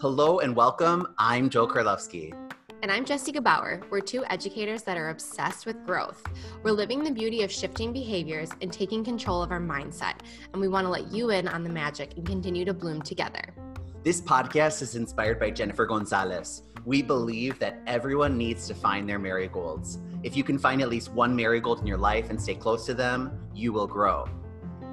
Hello 0.00 0.40
and 0.40 0.56
welcome. 0.56 1.14
I'm 1.16 1.48
Joel 1.48 1.68
Karlowski. 1.68 2.34
And 2.82 2.90
I'm 2.90 3.04
Jessica 3.04 3.40
Bauer. 3.40 3.80
We're 3.88 4.00
two 4.00 4.24
educators 4.24 4.82
that 4.82 4.96
are 4.96 5.10
obsessed 5.10 5.64
with 5.64 5.86
growth. 5.86 6.24
We're 6.64 6.72
living 6.72 7.04
the 7.04 7.12
beauty 7.12 7.44
of 7.44 7.52
shifting 7.52 7.92
behaviors 7.92 8.50
and 8.60 8.72
taking 8.72 9.04
control 9.04 9.44
of 9.44 9.52
our 9.52 9.60
mindset. 9.60 10.14
And 10.52 10.60
we 10.60 10.66
want 10.66 10.86
to 10.86 10.90
let 10.90 11.12
you 11.12 11.30
in 11.30 11.46
on 11.46 11.62
the 11.62 11.70
magic 11.70 12.16
and 12.16 12.26
continue 12.26 12.64
to 12.64 12.74
bloom 12.74 13.00
together. 13.00 13.54
This 14.02 14.20
podcast 14.20 14.82
is 14.82 14.96
inspired 14.96 15.38
by 15.38 15.52
Jennifer 15.52 15.86
Gonzalez. 15.86 16.64
We 16.84 17.00
believe 17.00 17.60
that 17.60 17.80
everyone 17.86 18.36
needs 18.36 18.66
to 18.66 18.74
find 18.74 19.08
their 19.08 19.20
marigolds. 19.20 19.98
If 20.22 20.36
you 20.36 20.44
can 20.44 20.56
find 20.56 20.80
at 20.80 20.88
least 20.88 21.10
one 21.12 21.34
marigold 21.34 21.80
in 21.80 21.86
your 21.86 21.98
life 21.98 22.30
and 22.30 22.40
stay 22.40 22.54
close 22.54 22.86
to 22.86 22.94
them, 22.94 23.48
you 23.52 23.72
will 23.72 23.88
grow. 23.88 24.28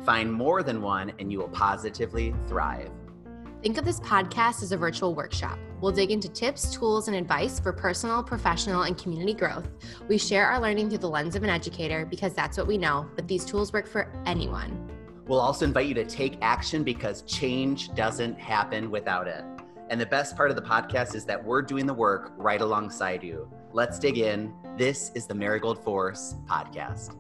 Find 0.04 0.34
more 0.34 0.64
than 0.64 0.82
one 0.82 1.12
and 1.20 1.32
you 1.32 1.38
will 1.38 1.50
positively 1.50 2.34
thrive. 2.48 2.90
Think 3.62 3.78
of 3.78 3.86
this 3.86 4.00
podcast 4.00 4.64
as 4.64 4.72
a 4.72 4.78
virtual 4.78 5.14
workshop. 5.14 5.60
We'll 5.82 5.92
dig 5.92 6.10
into 6.10 6.30
tips, 6.30 6.74
tools, 6.74 7.08
and 7.08 7.16
advice 7.16 7.60
for 7.60 7.72
personal, 7.72 8.24
professional, 8.24 8.84
and 8.84 8.98
community 8.98 9.34
growth. 9.34 9.68
We 10.08 10.18
share 10.18 10.48
our 10.48 10.60
learning 10.60 10.90
through 10.90 11.00
the 11.00 11.10
lens 11.10 11.36
of 11.36 11.44
an 11.44 11.50
educator 11.50 12.06
because 12.06 12.34
that's 12.34 12.58
what 12.58 12.68
we 12.68 12.78
know, 12.78 13.08
but 13.16 13.28
these 13.28 13.46
tools 13.46 13.72
work 13.72 13.88
for 13.88 14.12
anyone. 14.26 14.90
We'll 15.28 15.42
also 15.42 15.66
invite 15.66 15.88
you 15.88 15.94
to 15.94 16.06
take 16.06 16.38
action 16.42 16.84
because 16.84 17.22
change 17.24 17.94
doesn't 17.94 18.40
happen 18.40 18.90
without 18.90 19.28
it. 19.28 19.44
And 19.90 20.02
the 20.02 20.06
best 20.06 20.36
part 20.36 20.50
of 20.50 20.56
the 20.56 20.62
podcast 20.62 21.14
is 21.14 21.26
that 21.26 21.44
we're 21.44 21.62
doing 21.62 21.86
the 21.86 21.94
work 21.94 22.34
right 22.38 22.62
alongside 22.62 23.24
you. 23.24 23.52
Let's 23.74 24.00
dig 24.00 24.18
in. 24.18 24.54
This 24.80 25.12
is 25.14 25.28
the 25.28 25.36
Marigold 25.36 25.84
Force 25.84 26.36
podcast. 26.48 27.14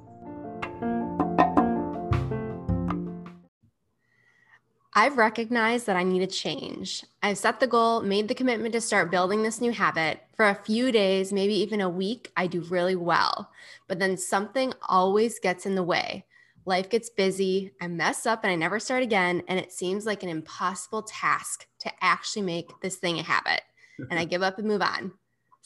I've 4.94 5.18
recognized 5.18 5.86
that 5.86 5.98
I 5.98 6.04
need 6.04 6.22
a 6.22 6.28
change. 6.28 7.04
I've 7.22 7.38
set 7.38 7.60
the 7.60 7.68
goal, 7.68 8.00
made 8.00 8.30
the 8.30 8.34
commitment 8.34 8.72
to 8.76 8.80
start 8.80 9.12
building 9.12 9.44
this 9.44 9.60
new 9.60 9.74
habit. 9.74 10.22
For 10.38 10.48
a 10.48 10.56
few 10.56 10.94
days, 10.94 11.34
maybe 11.34 11.54
even 11.56 11.82
a 11.82 11.90
week, 11.90 12.32
I 12.38 12.48
do 12.48 12.62
really 12.62 12.96
well. 12.96 13.52
But 13.90 14.00
then 14.00 14.16
something 14.16 14.72
always 14.88 15.38
gets 15.38 15.66
in 15.66 15.76
the 15.76 15.84
way. 15.84 16.26
Life 16.64 16.90
gets 16.90 17.10
busy, 17.10 17.74
I 17.82 17.90
mess 17.90 18.26
up 18.26 18.46
and 18.46 18.54
I 18.54 18.56
never 18.56 18.80
start 18.80 19.04
again. 19.04 19.44
And 19.50 19.60
it 19.60 19.74
seems 19.74 20.06
like 20.06 20.24
an 20.24 20.30
impossible 20.30 21.04
task 21.04 21.68
to 21.80 21.92
actually 22.00 22.44
make 22.44 22.72
this 22.80 22.96
thing 22.96 23.20
a 23.20 23.24
habit. 23.24 23.64
And 24.10 24.18
I 24.18 24.24
give 24.32 24.44
up 24.44 24.60
and 24.60 24.68
move 24.70 24.82
on. 24.82 25.12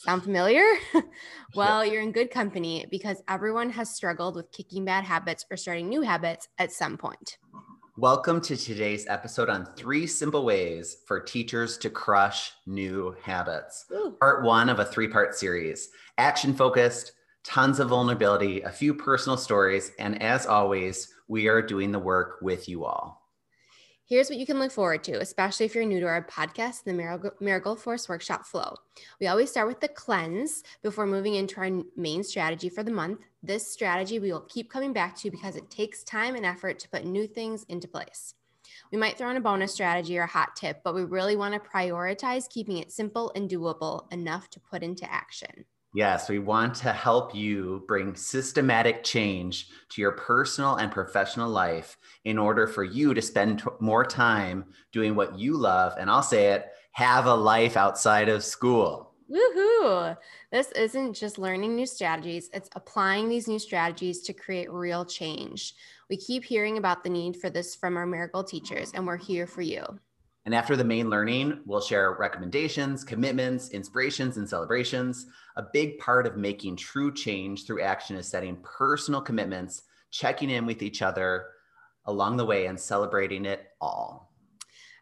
Sound 0.04 0.22
familiar? 0.22 0.66
well, 1.54 1.82
you're 1.82 2.02
in 2.02 2.12
good 2.12 2.30
company 2.30 2.84
because 2.90 3.22
everyone 3.26 3.70
has 3.70 3.88
struggled 3.88 4.36
with 4.36 4.52
kicking 4.52 4.84
bad 4.84 5.02
habits 5.02 5.46
or 5.50 5.56
starting 5.56 5.88
new 5.88 6.02
habits 6.02 6.46
at 6.58 6.72
some 6.72 6.98
point. 6.98 7.38
Welcome 7.96 8.42
to 8.42 8.54
today's 8.54 9.06
episode 9.08 9.48
on 9.48 9.64
three 9.76 10.06
simple 10.06 10.44
ways 10.44 10.98
for 11.06 11.20
teachers 11.20 11.78
to 11.78 11.88
crush 11.88 12.52
new 12.66 13.16
habits. 13.22 13.86
Ooh. 13.92 14.14
Part 14.20 14.44
one 14.44 14.68
of 14.68 14.78
a 14.78 14.84
three 14.84 15.08
part 15.08 15.34
series 15.34 15.88
action 16.18 16.52
focused, 16.52 17.12
tons 17.42 17.80
of 17.80 17.88
vulnerability, 17.88 18.60
a 18.60 18.70
few 18.70 18.92
personal 18.92 19.38
stories, 19.38 19.90
and 19.98 20.20
as 20.20 20.44
always, 20.44 21.14
we 21.28 21.48
are 21.48 21.62
doing 21.62 21.92
the 21.92 21.98
work 21.98 22.36
with 22.42 22.68
you 22.68 22.84
all. 22.84 23.23
Here's 24.14 24.30
what 24.30 24.38
you 24.38 24.46
can 24.46 24.60
look 24.60 24.70
forward 24.70 25.02
to, 25.04 25.20
especially 25.20 25.66
if 25.66 25.74
you're 25.74 25.84
new 25.84 25.98
to 25.98 26.06
our 26.06 26.24
podcast, 26.24 26.84
the 26.84 26.92
Marigold 27.40 27.80
Force 27.80 28.08
Workshop 28.08 28.46
Flow. 28.46 28.76
We 29.20 29.26
always 29.26 29.50
start 29.50 29.66
with 29.66 29.80
the 29.80 29.88
cleanse 29.88 30.62
before 30.84 31.04
moving 31.04 31.34
into 31.34 31.56
our 31.56 31.82
main 31.96 32.22
strategy 32.22 32.68
for 32.68 32.84
the 32.84 32.92
month. 32.92 33.22
This 33.42 33.66
strategy 33.66 34.20
we 34.20 34.30
will 34.30 34.42
keep 34.42 34.70
coming 34.70 34.92
back 34.92 35.16
to 35.16 35.32
because 35.32 35.56
it 35.56 35.68
takes 35.68 36.04
time 36.04 36.36
and 36.36 36.46
effort 36.46 36.78
to 36.78 36.88
put 36.90 37.04
new 37.04 37.26
things 37.26 37.64
into 37.64 37.88
place. 37.88 38.34
We 38.92 38.98
might 38.98 39.18
throw 39.18 39.30
in 39.30 39.36
a 39.36 39.40
bonus 39.40 39.72
strategy 39.72 40.16
or 40.16 40.22
a 40.22 40.28
hot 40.28 40.54
tip, 40.54 40.82
but 40.84 40.94
we 40.94 41.02
really 41.02 41.34
want 41.34 41.54
to 41.54 41.68
prioritize 41.68 42.48
keeping 42.48 42.78
it 42.78 42.92
simple 42.92 43.32
and 43.34 43.50
doable 43.50 44.12
enough 44.12 44.48
to 44.50 44.60
put 44.60 44.84
into 44.84 45.12
action. 45.12 45.64
Yes, 45.94 46.28
we 46.28 46.40
want 46.40 46.74
to 46.76 46.92
help 46.92 47.36
you 47.36 47.84
bring 47.86 48.16
systematic 48.16 49.04
change 49.04 49.68
to 49.90 50.00
your 50.00 50.10
personal 50.10 50.74
and 50.74 50.90
professional 50.90 51.48
life 51.48 51.96
in 52.24 52.36
order 52.36 52.66
for 52.66 52.82
you 52.82 53.14
to 53.14 53.22
spend 53.22 53.60
t- 53.60 53.66
more 53.78 54.04
time 54.04 54.64
doing 54.90 55.14
what 55.14 55.38
you 55.38 55.56
love. 55.56 55.94
And 55.96 56.10
I'll 56.10 56.20
say 56.20 56.48
it 56.48 56.66
have 56.90 57.26
a 57.26 57.34
life 57.34 57.76
outside 57.76 58.28
of 58.28 58.42
school. 58.42 59.14
Woohoo! 59.30 60.16
This 60.50 60.72
isn't 60.72 61.14
just 61.14 61.38
learning 61.38 61.76
new 61.76 61.86
strategies, 61.86 62.50
it's 62.52 62.70
applying 62.74 63.28
these 63.28 63.46
new 63.46 63.60
strategies 63.60 64.20
to 64.22 64.32
create 64.32 64.72
real 64.72 65.04
change. 65.04 65.74
We 66.10 66.16
keep 66.16 66.44
hearing 66.44 66.76
about 66.76 67.04
the 67.04 67.10
need 67.10 67.36
for 67.36 67.50
this 67.50 67.76
from 67.76 67.96
our 67.96 68.06
miracle 68.06 68.42
teachers, 68.42 68.90
and 68.94 69.06
we're 69.06 69.16
here 69.16 69.46
for 69.46 69.62
you. 69.62 69.84
And 70.46 70.54
after 70.54 70.76
the 70.76 70.84
main 70.84 71.08
learning, 71.08 71.60
we'll 71.64 71.80
share 71.80 72.12
recommendations, 72.12 73.02
commitments, 73.02 73.70
inspirations, 73.70 74.36
and 74.36 74.46
celebrations. 74.48 75.26
A 75.56 75.64
big 75.72 75.98
part 75.98 76.26
of 76.26 76.36
making 76.36 76.76
true 76.76 77.14
change 77.14 77.66
through 77.66 77.80
action 77.80 78.16
is 78.16 78.28
setting 78.28 78.58
personal 78.62 79.22
commitments, 79.22 79.84
checking 80.10 80.50
in 80.50 80.66
with 80.66 80.82
each 80.82 81.00
other 81.00 81.46
along 82.04 82.36
the 82.36 82.44
way, 82.44 82.66
and 82.66 82.78
celebrating 82.78 83.46
it 83.46 83.68
all. 83.80 84.34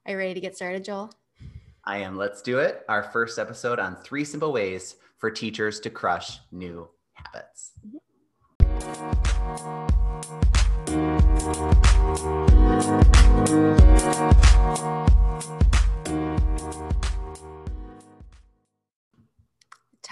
Are 0.06 0.12
you 0.12 0.18
ready 0.18 0.34
to 0.34 0.40
get 0.40 0.54
started, 0.54 0.84
Joel? 0.84 1.12
I 1.84 1.98
am. 1.98 2.16
Let's 2.16 2.40
do 2.40 2.58
it. 2.58 2.84
Our 2.88 3.02
first 3.02 3.40
episode 3.40 3.80
on 3.80 3.96
three 3.96 4.24
simple 4.24 4.52
ways 4.52 4.94
for 5.18 5.28
teachers 5.28 5.80
to 5.80 5.90
crush 5.90 6.38
new 6.52 6.88
habits. 7.14 7.72
Mm-hmm. 7.84 7.98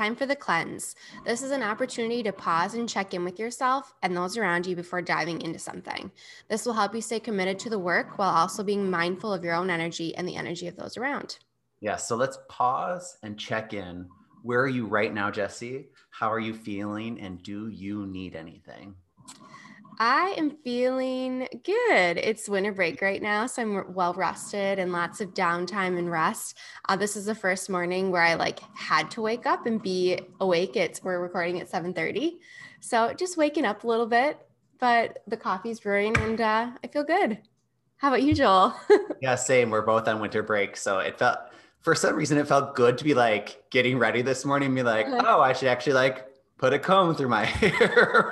Time 0.00 0.16
for 0.16 0.24
the 0.24 0.34
cleanse. 0.34 0.94
This 1.26 1.42
is 1.42 1.50
an 1.50 1.62
opportunity 1.62 2.22
to 2.22 2.32
pause 2.32 2.72
and 2.72 2.88
check 2.88 3.12
in 3.12 3.22
with 3.22 3.38
yourself 3.38 3.92
and 4.02 4.16
those 4.16 4.38
around 4.38 4.66
you 4.66 4.74
before 4.74 5.02
diving 5.02 5.42
into 5.42 5.58
something. 5.58 6.10
This 6.48 6.64
will 6.64 6.72
help 6.72 6.94
you 6.94 7.02
stay 7.02 7.20
committed 7.20 7.58
to 7.58 7.68
the 7.68 7.78
work 7.78 8.16
while 8.16 8.30
also 8.30 8.64
being 8.64 8.90
mindful 8.90 9.30
of 9.30 9.44
your 9.44 9.52
own 9.52 9.68
energy 9.68 10.16
and 10.16 10.26
the 10.26 10.36
energy 10.36 10.68
of 10.68 10.76
those 10.76 10.96
around. 10.96 11.36
Yeah, 11.80 11.96
so 11.96 12.16
let's 12.16 12.38
pause 12.48 13.18
and 13.22 13.38
check 13.38 13.74
in. 13.74 14.08
Where 14.42 14.62
are 14.62 14.68
you 14.68 14.86
right 14.86 15.12
now, 15.12 15.30
Jesse? 15.30 15.90
How 16.08 16.32
are 16.32 16.40
you 16.40 16.54
feeling? 16.54 17.20
And 17.20 17.42
do 17.42 17.68
you 17.68 18.06
need 18.06 18.34
anything? 18.34 18.94
I 20.00 20.34
am 20.38 20.56
feeling 20.64 21.46
good. 21.62 22.16
It's 22.16 22.48
winter 22.48 22.72
break 22.72 23.02
right 23.02 23.20
now, 23.20 23.44
so 23.44 23.60
I'm 23.60 23.92
well 23.92 24.14
rested 24.14 24.78
and 24.78 24.92
lots 24.92 25.20
of 25.20 25.34
downtime 25.34 25.98
and 25.98 26.10
rest. 26.10 26.56
Uh, 26.88 26.96
this 26.96 27.16
is 27.16 27.26
the 27.26 27.34
first 27.34 27.68
morning 27.68 28.10
where 28.10 28.22
I 28.22 28.32
like 28.32 28.60
had 28.74 29.10
to 29.10 29.20
wake 29.20 29.44
up 29.44 29.66
and 29.66 29.80
be 29.80 30.18
awake. 30.40 30.74
It's 30.74 31.04
we're 31.04 31.20
recording 31.20 31.60
at 31.60 31.70
7:30, 31.70 32.38
so 32.80 33.12
just 33.12 33.36
waking 33.36 33.66
up 33.66 33.84
a 33.84 33.86
little 33.86 34.06
bit. 34.06 34.38
But 34.78 35.18
the 35.26 35.36
coffee's 35.36 35.80
brewing, 35.80 36.16
and 36.16 36.40
uh, 36.40 36.70
I 36.82 36.86
feel 36.86 37.04
good. 37.04 37.36
How 37.98 38.08
about 38.08 38.22
you, 38.22 38.32
Joel? 38.32 38.74
yeah, 39.20 39.34
same. 39.34 39.68
We're 39.68 39.82
both 39.82 40.08
on 40.08 40.18
winter 40.18 40.42
break, 40.42 40.78
so 40.78 41.00
it 41.00 41.18
felt 41.18 41.40
for 41.82 41.94
some 41.94 42.16
reason 42.16 42.38
it 42.38 42.48
felt 42.48 42.74
good 42.74 42.96
to 42.96 43.04
be 43.04 43.12
like 43.12 43.64
getting 43.70 43.98
ready 43.98 44.22
this 44.22 44.46
morning. 44.46 44.74
Be 44.74 44.82
like, 44.82 45.08
uh-huh. 45.08 45.24
oh, 45.26 45.40
I 45.42 45.52
should 45.52 45.68
actually 45.68 45.92
like 45.92 46.29
put 46.60 46.74
a 46.74 46.78
comb 46.78 47.14
through 47.14 47.28
my 47.28 47.44
hair 47.46 48.30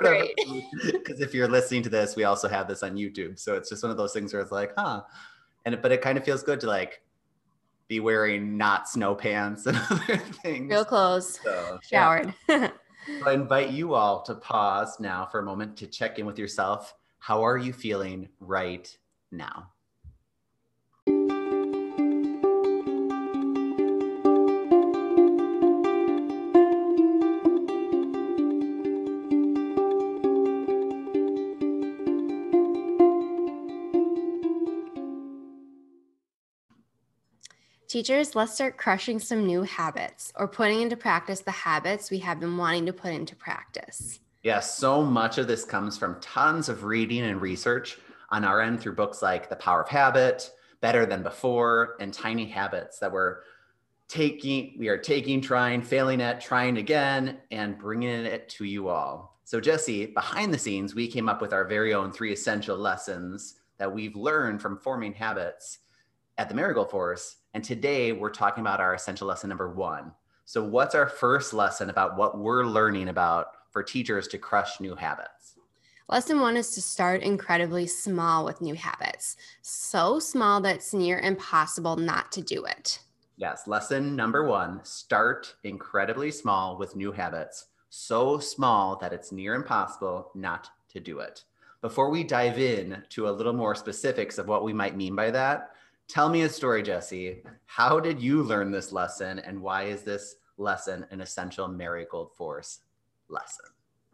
Because 0.83 1.19
if 1.19 1.33
you're 1.33 1.47
listening 1.47 1.81
to 1.83 1.89
this, 1.89 2.15
we 2.15 2.23
also 2.23 2.47
have 2.47 2.67
this 2.67 2.83
on 2.83 2.95
YouTube. 2.95 3.39
So 3.39 3.55
it's 3.55 3.69
just 3.69 3.81
one 3.83 3.91
of 3.91 3.97
those 3.97 4.13
things 4.13 4.31
where 4.31 4.41
it's 4.41 4.51
like, 4.51 4.71
huh. 4.77 5.01
And 5.65 5.81
but 5.81 5.91
it 5.91 6.01
kind 6.01 6.17
of 6.17 6.23
feels 6.23 6.43
good 6.43 6.59
to 6.61 6.67
like 6.67 7.01
be 7.87 7.99
wearing 7.99 8.55
not 8.55 8.87
snow 8.87 9.15
pants 9.15 9.65
and 9.67 9.77
other 9.89 10.17
things. 10.17 10.69
Real 10.69 10.85
clothes. 10.85 11.39
So, 11.43 11.79
Showered. 11.81 12.33
Yeah. 12.47 12.69
so 13.19 13.29
I 13.29 13.33
invite 13.33 13.71
you 13.71 13.95
all 13.95 14.21
to 14.23 14.35
pause 14.35 14.99
now 14.99 15.25
for 15.25 15.39
a 15.39 15.43
moment 15.43 15.75
to 15.77 15.87
check 15.87 16.19
in 16.19 16.25
with 16.27 16.37
yourself. 16.37 16.93
How 17.17 17.43
are 17.43 17.57
you 17.57 17.73
feeling 17.73 18.29
right 18.39 18.95
now? 19.31 19.71
Teachers, 37.89 38.35
let's 38.35 38.53
start 38.53 38.77
crushing 38.77 39.17
some 39.17 39.47
new 39.47 39.63
habits 39.63 40.31
or 40.35 40.47
putting 40.47 40.81
into 40.81 40.95
practice 40.95 41.39
the 41.39 41.49
habits 41.49 42.11
we 42.11 42.19
have 42.19 42.39
been 42.39 42.55
wanting 42.55 42.85
to 42.85 42.93
put 42.93 43.11
into 43.11 43.35
practice. 43.35 44.19
Yeah, 44.43 44.59
so 44.59 45.01
much 45.01 45.39
of 45.39 45.47
this 45.47 45.65
comes 45.65 45.97
from 45.97 46.21
tons 46.21 46.69
of 46.69 46.83
reading 46.83 47.23
and 47.23 47.41
research 47.41 47.97
on 48.29 48.45
our 48.45 48.61
end 48.61 48.79
through 48.79 48.93
books 48.93 49.23
like 49.23 49.49
The 49.49 49.55
Power 49.55 49.81
of 49.81 49.89
Habit, 49.89 50.51
Better 50.81 51.07
Than 51.07 51.23
Before, 51.23 51.95
and 51.99 52.13
Tiny 52.13 52.45
Habits 52.45 52.99
that 52.99 53.11
we're 53.11 53.37
taking, 54.07 54.75
we 54.77 54.87
are 54.87 54.99
taking, 54.99 55.41
trying, 55.41 55.81
failing 55.81 56.21
at, 56.21 56.41
trying 56.41 56.77
again, 56.77 57.39
and 57.49 57.75
bringing 57.79 58.11
it 58.11 58.49
to 58.49 58.65
you 58.65 58.89
all. 58.89 59.39
So, 59.45 59.59
Jesse, 59.59 60.05
behind 60.05 60.53
the 60.53 60.59
scenes, 60.59 60.93
we 60.93 61.07
came 61.07 61.27
up 61.27 61.41
with 61.41 61.53
our 61.53 61.65
very 61.65 61.95
own 61.95 62.11
three 62.11 62.33
essential 62.33 62.77
lessons 62.77 63.55
that 63.79 63.91
we've 63.91 64.15
learned 64.15 64.61
from 64.61 64.77
forming 64.77 65.13
habits 65.13 65.79
at 66.39 66.47
the 66.47 66.55
Marigold 66.55 66.89
Force. 66.89 67.35
And 67.53 67.61
today 67.61 68.13
we're 68.13 68.29
talking 68.29 68.61
about 68.61 68.79
our 68.79 68.93
essential 68.93 69.27
lesson 69.27 69.49
number 69.49 69.69
one. 69.69 70.13
So, 70.45 70.63
what's 70.63 70.95
our 70.95 71.07
first 71.07 71.53
lesson 71.53 71.89
about 71.89 72.17
what 72.17 72.39
we're 72.39 72.63
learning 72.63 73.09
about 73.09 73.47
for 73.69 73.83
teachers 73.83 74.27
to 74.29 74.37
crush 74.37 74.79
new 74.79 74.95
habits? 74.95 75.55
Lesson 76.07 76.39
one 76.39 76.55
is 76.55 76.71
to 76.71 76.81
start 76.81 77.21
incredibly 77.21 77.85
small 77.85 78.45
with 78.45 78.61
new 78.61 78.73
habits, 78.73 79.35
so 79.61 80.17
small 80.17 80.61
that 80.61 80.77
it's 80.77 80.93
near 80.93 81.19
impossible 81.19 81.97
not 81.97 82.31
to 82.31 82.41
do 82.41 82.63
it. 82.63 82.99
Yes, 83.35 83.67
lesson 83.67 84.15
number 84.15 84.47
one 84.47 84.79
start 84.83 85.55
incredibly 85.65 86.31
small 86.31 86.77
with 86.77 86.95
new 86.95 87.11
habits, 87.11 87.65
so 87.89 88.39
small 88.39 88.95
that 88.95 89.13
it's 89.13 89.33
near 89.33 89.55
impossible 89.55 90.31
not 90.33 90.69
to 90.93 91.01
do 91.01 91.19
it. 91.19 91.43
Before 91.81 92.09
we 92.09 92.23
dive 92.23 92.59
in 92.59 93.03
to 93.09 93.29
a 93.29 93.31
little 93.31 93.53
more 93.53 93.75
specifics 93.75 94.37
of 94.37 94.47
what 94.47 94.63
we 94.63 94.73
might 94.73 94.97
mean 94.97 95.15
by 95.15 95.31
that, 95.31 95.71
tell 96.09 96.27
me 96.27 96.41
a 96.41 96.49
story, 96.49 96.83
Jesse. 96.83 97.43
How 97.67 97.99
did 97.99 98.19
you 98.21 98.43
learn 98.43 98.71
this 98.71 98.91
lesson, 98.91 99.39
and 99.39 99.61
why 99.61 99.83
is 99.83 100.01
this 100.01 100.35
lesson 100.57 101.05
an 101.11 101.21
essential 101.21 101.67
Marigold 101.69 102.33
Force 102.35 102.79
lesson? 103.29 103.65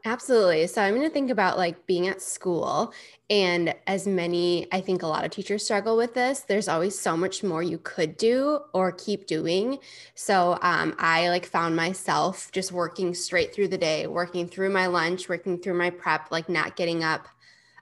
Absolutely. 0.07 0.67
So 0.67 0.83
I'm 0.83 0.93
going 0.93 1.07
to 1.07 1.11
think 1.11 1.31
about 1.31 1.57
like 1.57 1.87
being 1.87 2.07
at 2.07 2.21
school 2.21 2.93
and 3.27 3.73
as 3.87 4.05
many 4.05 4.67
I 4.71 4.79
think 4.79 5.01
a 5.01 5.07
lot 5.07 5.25
of 5.25 5.31
teachers 5.31 5.63
struggle 5.63 5.97
with 5.97 6.13
this. 6.13 6.41
There's 6.41 6.67
always 6.67 6.97
so 6.97 7.17
much 7.17 7.43
more 7.43 7.63
you 7.63 7.79
could 7.79 8.15
do 8.15 8.59
or 8.73 8.91
keep 8.91 9.25
doing. 9.25 9.79
So 10.13 10.59
um, 10.61 10.93
I 10.99 11.29
like 11.29 11.47
found 11.47 11.75
myself 11.75 12.51
just 12.51 12.71
working 12.71 13.15
straight 13.15 13.51
through 13.51 13.69
the 13.69 13.79
day, 13.79 14.05
working 14.05 14.47
through 14.47 14.69
my 14.69 14.85
lunch, 14.85 15.27
working 15.27 15.57
through 15.57 15.73
my 15.73 15.89
prep, 15.89 16.29
like 16.29 16.49
not 16.49 16.75
getting 16.75 17.03
up 17.03 17.27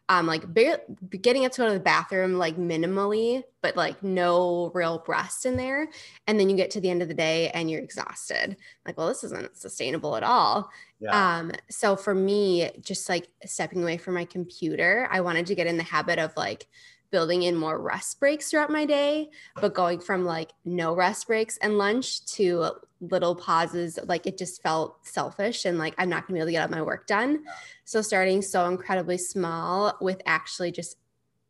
um 0.10 0.28
like 0.28 0.54
getting 0.54 1.46
up 1.46 1.52
to 1.54 1.62
go 1.62 1.68
to 1.68 1.74
the 1.74 1.80
bathroom 1.80 2.34
like 2.34 2.58
minimally 2.58 3.44
but 3.62 3.78
like 3.78 4.04
no 4.04 4.72
real 4.74 5.02
rest 5.08 5.46
in 5.46 5.56
there. 5.56 5.88
And 6.28 6.38
then 6.38 6.50
you 6.50 6.58
get 6.58 6.72
to 6.72 6.82
the 6.82 6.90
end 6.90 7.02
of 7.02 7.08
the 7.08 7.14
day 7.14 7.50
and 7.52 7.72
you're 7.72 7.82
exhausted. 7.82 8.58
Like 8.86 8.98
well 8.98 9.08
this 9.08 9.24
isn't 9.24 9.56
sustainable 9.56 10.16
at 10.16 10.24
all. 10.24 10.70
Yeah. 11.00 11.38
um 11.38 11.52
so 11.70 11.96
for 11.96 12.14
me 12.14 12.72
just 12.82 13.10
like 13.10 13.28
stepping 13.46 13.82
away 13.84 13.98
from 13.98 14.14
my 14.14 14.24
computer 14.24 15.10
i 15.12 15.20
wanted 15.20 15.46
to 15.48 15.56
get 15.56 15.68
in 15.68 15.76
the 15.76 15.84
habit 15.84 16.18
of 16.18 16.32
like 16.38 16.68
building 17.14 17.44
in 17.44 17.56
more 17.56 17.80
rest 17.80 18.20
breaks 18.20 18.50
throughout 18.50 18.72
my 18.72 18.86
day, 18.86 19.30
but 19.62 19.76
going 19.76 20.00
from 20.00 20.26
like 20.26 20.52
no 20.66 20.96
rest 20.96 21.28
breaks 21.28 21.58
and 21.58 21.78
lunch 21.78 22.26
to 22.26 22.72
little 23.00 23.36
pauses, 23.36 24.00
like 24.06 24.26
it 24.26 24.36
just 24.36 24.64
felt 24.64 25.06
selfish 25.06 25.66
and 25.66 25.78
like 25.78 25.94
I'm 26.00 26.10
not 26.10 26.28
gonna 26.28 26.38
be 26.38 26.40
able 26.40 26.48
to 26.48 26.52
get 26.54 26.64
all 26.64 26.76
my 26.76 26.82
work 26.82 27.06
done. 27.06 27.44
So 27.86 28.02
starting 28.02 28.42
so 28.42 28.66
incredibly 28.66 29.20
small 29.20 29.96
with 30.02 30.24
actually 30.26 30.72
just 30.72 30.98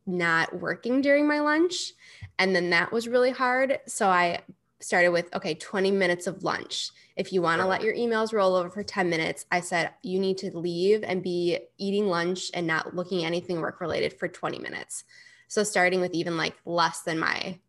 not 0.05 0.53
working 0.59 0.99
during 0.99 1.25
my 1.25 1.39
lunch. 1.39 1.93
And 2.37 2.53
then 2.53 2.71
that 2.71 2.91
was 2.91 3.07
really 3.07 3.31
hard. 3.31 3.79
So 3.87 4.09
I 4.09 4.41
started 4.81 5.09
with 5.09 5.33
okay 5.33 5.53
20 5.53 5.91
minutes 5.91 6.27
of 6.27 6.43
lunch 6.43 6.89
if 7.15 7.31
you 7.31 7.41
want 7.41 7.61
to 7.61 7.65
let 7.65 7.81
your 7.81 7.93
emails 7.93 8.33
roll 8.33 8.53
over 8.53 8.69
for 8.69 8.83
10 8.83 9.09
minutes 9.09 9.45
i 9.49 9.61
said 9.61 9.91
you 10.01 10.19
need 10.19 10.37
to 10.37 10.55
leave 10.57 11.03
and 11.03 11.23
be 11.23 11.57
eating 11.77 12.07
lunch 12.07 12.51
and 12.53 12.67
not 12.67 12.93
looking 12.93 13.23
at 13.23 13.27
anything 13.27 13.61
work 13.61 13.79
related 13.79 14.11
for 14.11 14.27
20 14.27 14.59
minutes 14.59 15.05
so 15.53 15.63
starting 15.63 16.01
with 16.01 16.15
even 16.15 16.35
like 16.35 16.55
less 16.65 17.01
than 17.01 17.19
my 17.19 17.59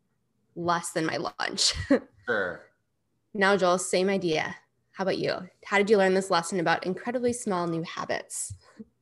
less 0.57 0.93
than 0.93 1.05
my 1.05 1.19
lunch. 1.19 1.75
sure. 2.27 2.63
Now, 3.35 3.59
Joel, 3.59 3.77
same 3.77 4.09
idea. 4.09 4.57
How 4.93 5.03
about 5.03 5.19
you? 5.19 5.35
How 5.67 5.77
did 5.77 5.91
you 5.91 5.99
learn 5.99 6.15
this 6.15 6.31
lesson 6.31 6.61
about 6.61 6.87
incredibly 6.87 7.35
small 7.35 7.67
new 7.67 7.83
habits? 7.83 8.55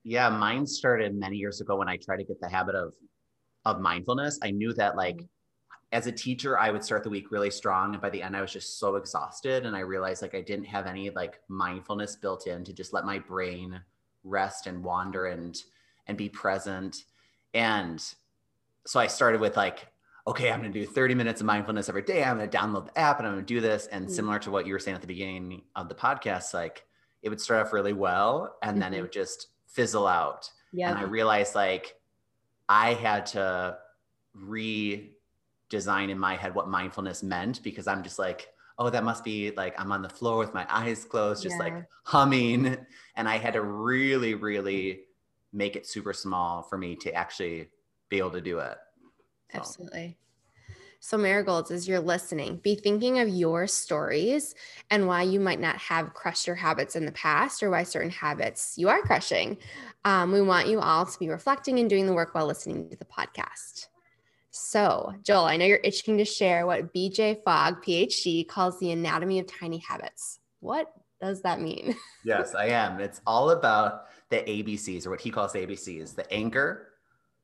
Yeah, 0.03 0.29
mine 0.31 0.67
started 0.67 1.15
many 1.15 1.37
years 1.37 1.61
ago 1.61 1.77
when 1.77 1.89
I 1.89 1.97
tried 1.97 2.17
to 2.17 2.25
get 2.25 2.41
the 2.41 2.49
habit 2.49 2.75
of 2.75 2.95
of 3.65 3.81
mindfulness. 3.81 4.41
I 4.43 4.51
knew 4.51 4.73
that 4.73 4.97
like 4.97 5.19
mm-hmm. 5.19 5.27
as 5.93 6.09
a 6.09 6.13
teacher, 6.13 6.59
I 6.59 6.73
would 6.73 6.83
start 6.83 7.05
the 7.05 7.11
week 7.11 7.31
really 7.31 7.53
strong. 7.53 7.93
And 7.93 8.03
by 8.03 8.11
the 8.11 8.21
end, 8.21 8.37
I 8.37 8.41
was 8.41 8.53
just 8.53 8.81
so 8.81 8.97
exhausted. 8.97 9.65
And 9.65 9.77
I 9.77 9.81
realized 9.81 10.23
like 10.23 10.35
I 10.35 10.41
didn't 10.41 10.65
have 10.65 10.89
any 10.89 11.11
like 11.11 11.39
mindfulness 11.47 12.17
built 12.17 12.49
in 12.49 12.65
to 12.65 12.73
just 12.73 12.93
let 12.93 13.05
my 13.05 13.21
brain 13.21 13.81
rest 14.25 14.67
and 14.67 14.83
wander 14.83 15.27
and 15.27 15.57
and 16.09 16.19
be 16.19 16.29
present. 16.29 17.05
And 17.55 18.03
so 18.87 19.01
I 19.01 19.07
started 19.07 19.41
with 19.41 19.57
like, 19.57 19.87
okay, 20.27 20.51
I'm 20.51 20.61
going 20.61 20.73
to 20.73 20.79
do 20.79 20.87
30 20.87 21.15
minutes 21.15 21.41
of 21.41 21.47
mindfulness 21.47 21.89
every 21.89 22.03
day. 22.03 22.23
I'm 22.23 22.39
going 22.39 22.49
to 22.49 22.57
download 22.57 22.87
the 22.87 22.99
app 22.99 23.19
and 23.19 23.27
I'm 23.27 23.35
going 23.35 23.45
to 23.45 23.55
do 23.55 23.61
this. 23.61 23.87
And 23.87 24.07
mm-hmm. 24.07 24.15
similar 24.15 24.39
to 24.41 24.51
what 24.51 24.67
you 24.67 24.73
were 24.73 24.79
saying 24.79 24.95
at 24.95 25.01
the 25.01 25.07
beginning 25.07 25.63
of 25.75 25.89
the 25.89 25.95
podcast, 25.95 26.55
like 26.55 26.85
it 27.23 27.29
would 27.29 27.41
start 27.41 27.67
off 27.67 27.73
really 27.73 27.93
well 27.93 28.57
and 28.63 28.73
mm-hmm. 28.73 28.81
then 28.81 28.93
it 28.93 28.97
mm-hmm. 28.97 29.03
would 29.05 29.13
just 29.13 29.49
fizzle 29.67 30.07
out. 30.07 30.51
Yeah. 30.73 30.91
And 30.91 30.99
I 30.99 31.03
realized 31.03 31.55
like 31.55 31.97
I 32.69 32.95
had 32.95 33.27
to 33.27 33.79
redesign 34.37 35.11
in 36.11 36.19
my 36.19 36.37
head 36.37 36.55
what 36.55 36.69
mindfulness 36.69 37.23
meant 37.23 37.63
because 37.63 37.87
I'm 37.87 38.03
just 38.03 38.19
like, 38.19 38.49
oh, 38.79 38.91
that 38.91 39.05
must 39.05 39.25
be 39.25 39.51
like 39.53 39.79
I'm 39.79 39.93
on 39.93 40.03
the 40.03 40.09
floor 40.09 40.39
with 40.39 40.55
my 40.55 40.67
eyes 40.69 41.05
closed, 41.05 41.43
just 41.43 41.57
yeah. 41.57 41.63
like 41.63 41.75
humming. 42.05 42.77
And 43.17 43.29
I 43.29 43.39
had 43.39 43.55
to 43.55 43.63
really, 43.63 44.35
really 44.35 45.01
make 45.53 45.77
it 45.77 45.87
super 45.87 46.13
small 46.13 46.63
for 46.63 46.79
me 46.79 46.97
to 46.97 47.13
actually 47.13 47.69
be 48.13 48.19
able 48.19 48.31
to 48.31 48.43
do 48.43 48.59
it. 48.59 48.77
So. 49.53 49.59
Absolutely. 49.59 50.19
So, 51.01 51.17
marigolds, 51.17 51.71
as 51.71 51.89
you're 51.89 51.99
listening, 51.99 52.59
be 52.59 52.75
thinking 52.77 53.19
of 53.19 53.29
your 53.29 53.67
stories 53.67 54.55
and 54.91 55.09
why 55.09 55.23
you 55.23 55.41
might 55.41 55.59
not 55.59 55.77
have 55.79 56.13
crushed 56.13 56.47
your 56.47 56.55
habits 56.55 56.95
in 56.95 57.07
the 57.07 57.13
past 57.13 57.63
or 57.63 57.71
why 57.71 57.83
certain 57.83 58.11
habits 58.11 58.75
you 58.77 58.89
are 58.89 59.01
crushing. 59.01 59.57
Um, 60.05 60.31
we 60.31 60.43
want 60.43 60.69
you 60.69 60.79
all 60.79 61.07
to 61.07 61.19
be 61.19 61.29
reflecting 61.29 61.81
and 61.81 61.89
doing 61.89 62.07
the 62.07 62.13
work 62.13 62.35
while 62.35 62.47
listening 62.47 62.91
to 62.91 62.97
the 62.97 63.07
podcast. 63.07 63.87
So, 64.51 65.15
Joel, 65.25 65.47
I 65.47 65.57
know 65.57 65.65
you're 65.65 65.81
itching 65.83 66.19
to 66.19 66.25
share 66.27 66.67
what 66.67 66.93
BJ 66.93 67.43
Fogg, 67.43 67.83
PhD, 67.83 68.47
calls 68.47 68.79
the 68.79 68.93
anatomy 68.93 69.39
of 69.39 69.47
tiny 69.47 69.79
habits. 69.79 70.39
What 70.61 70.93
does 71.21 71.41
that 71.43 71.61
mean? 71.61 71.97
yes, 72.25 72.55
I 72.55 72.67
am. 72.67 73.01
It's 73.01 73.23
all 73.27 73.51
about 73.51 74.05
the 74.29 74.43
ABCs 74.43 75.07
or 75.07 75.11
what 75.11 75.21
he 75.23 75.31
calls 75.31 75.55
the 75.55 75.67
ABCs 75.67 76.15
the 76.15 76.31
anchor, 76.33 76.92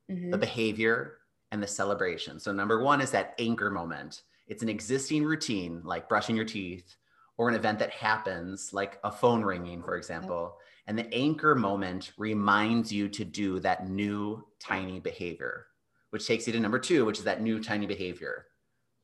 mm-hmm. 0.09 0.31
the 0.31 0.37
behavior, 0.37 1.19
and 1.51 1.61
the 1.61 1.67
celebration. 1.67 2.39
So, 2.39 2.51
number 2.51 2.81
one 2.83 3.01
is 3.01 3.11
that 3.11 3.33
anchor 3.39 3.69
moment. 3.69 4.21
It's 4.47 4.63
an 4.63 4.69
existing 4.69 5.23
routine, 5.23 5.81
like 5.83 6.09
brushing 6.09 6.35
your 6.35 6.45
teeth, 6.45 6.95
or 7.37 7.49
an 7.49 7.55
event 7.55 7.79
that 7.79 7.91
happens, 7.91 8.73
like 8.73 8.99
a 9.03 9.11
phone 9.11 9.43
ringing, 9.43 9.81
for 9.81 9.95
example. 9.95 10.57
And 10.87 10.97
the 10.97 11.13
anchor 11.13 11.55
moment 11.55 12.11
reminds 12.17 12.91
you 12.91 13.07
to 13.09 13.23
do 13.23 13.59
that 13.59 13.87
new 13.89 14.43
tiny 14.59 14.99
behavior, 14.99 15.67
which 16.09 16.27
takes 16.27 16.47
you 16.47 16.53
to 16.53 16.59
number 16.59 16.79
two, 16.79 17.05
which 17.05 17.19
is 17.19 17.23
that 17.25 17.41
new 17.41 17.63
tiny 17.63 17.85
behavior. 17.85 18.47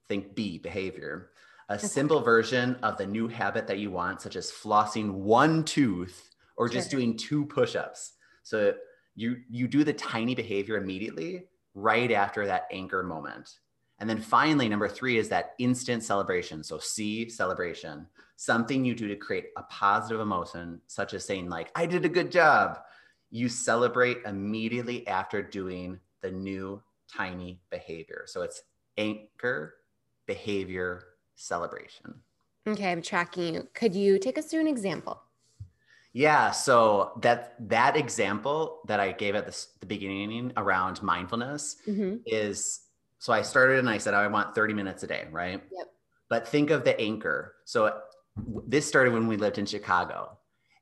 Think 0.08 0.36
B 0.36 0.58
behavior. 0.58 1.30
A 1.70 1.80
simple 1.80 2.22
version 2.22 2.75
of 2.84 2.98
the 2.98 3.08
new 3.08 3.27
habit 3.27 3.68
that 3.68 3.80
you 3.80 3.89
want, 3.89 4.22
such 4.22 4.36
as 4.36 4.51
flossing 4.51 5.12
one 5.12 5.63
tooth 5.63 6.30
or 6.58 6.70
just 6.70 6.91
doing 6.91 7.18
two 7.18 7.46
push 7.46 7.75
ups. 7.75 8.13
So 8.44 8.75
you 9.15 9.38
you 9.50 9.67
do 9.67 9.84
the 9.84 9.93
tiny 9.93 10.36
behavior 10.36 10.77
immediately 10.77 11.45
right 11.74 12.12
after 12.12 12.45
that 12.45 12.67
anchor 12.72 13.03
moment. 13.03 13.60
And 14.00 14.10
then 14.10 14.19
finally 14.19 14.67
number 14.67 14.89
three 14.89 15.17
is 15.17 15.29
that 15.29 15.53
instant 15.57 16.03
celebration. 16.03 16.63
So 16.63 16.77
c 16.77 17.29
celebration 17.29 18.07
something 18.38 18.84
you 18.84 18.93
do 18.93 19.07
to 19.07 19.15
create 19.15 19.45
a 19.57 19.63
positive 19.63 20.19
emotion 20.19 20.81
such 20.88 21.13
as 21.13 21.24
saying 21.24 21.50
like 21.50 21.72
i 21.75 21.86
did 21.86 22.05
a 22.05 22.10
good 22.10 22.31
job. 22.31 22.79
You 23.31 23.50
celebrate 23.50 24.17
immediately 24.25 25.07
after 25.07 25.41
doing 25.41 26.00
the 26.22 26.31
new 26.31 26.81
tiny 27.12 27.60
behavior. 27.69 28.24
So 28.27 28.41
it's 28.41 28.62
anchor 28.98 29.75
behavior 30.25 31.03
celebration. 31.36 32.15
Okay 32.67 32.91
i'm 32.91 33.01
tracking 33.01 33.53
you. 33.53 33.67
Could 33.74 33.95
you 33.95 34.19
take 34.19 34.38
us 34.38 34.48
through 34.48 34.62
an 34.62 34.67
example 34.67 35.22
yeah, 36.15 36.51
so 36.51 37.12
that 37.24 37.55
that 37.67 37.98
example 37.98 38.79
that 38.88 39.01
I 39.01 39.12
gave 39.12 39.36
at 39.36 39.45
the, 39.45 39.65
the 39.81 39.86
beginning 39.86 40.53
around 40.55 41.03
mindfulness 41.03 41.75
mm-hmm. 41.86 42.19
is 42.25 42.79
so 43.19 43.34
I 43.34 43.41
started 43.41 43.79
and 43.79 43.89
I 43.89 43.98
said 43.98 44.13
I 44.13 44.25
want 44.27 44.55
30 44.55 44.74
minutes 44.74 45.03
a 45.03 45.07
day, 45.07 45.27
right? 45.29 45.62
Yep. 45.69 45.88
But 46.29 46.48
think 46.48 46.69
of 46.69 46.86
the 46.86 46.98
anchor. 46.98 47.55
So 47.65 48.00
this 48.65 48.88
started 48.88 49.12
when 49.12 49.27
we 49.27 49.36
lived 49.36 49.57
in 49.57 49.65
Chicago 49.65 50.38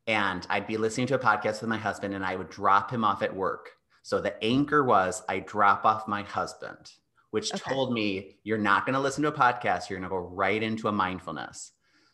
and 0.05 0.45
I'd 0.51 0.67
be 0.67 0.77
listening 0.77 1.07
to 1.07 1.15
a 1.15 1.19
podcast 1.19 1.61
with 1.61 1.67
my 1.67 1.79
husband 1.79 2.13
and 2.13 2.23
I 2.23 2.35
would 2.35 2.51
drop 2.51 2.91
him 2.91 3.03
off 3.03 3.23
at 3.23 3.35
work. 3.35 3.71
So 4.03 4.21
the 4.21 4.41
anchor 4.43 4.83
was 4.83 5.23
I 5.27 5.39
drop 5.39 5.83
off 5.83 6.07
my 6.07 6.21
husband, 6.21 6.91
which 7.31 7.51
okay. 7.51 7.73
told 7.73 7.91
me 7.91 8.37
you're 8.43 8.59
not 8.59 8.85
going 8.85 8.93
to 8.93 8.99
listen 8.99 9.23
to 9.23 9.29
a 9.29 9.31
podcast, 9.31 9.89
you're 9.89 9.97
going 9.97 10.07
to 10.07 10.09
go 10.09 10.17
right 10.17 10.61
into 10.61 10.89
a 10.89 10.91
mindfulness. 10.91 11.71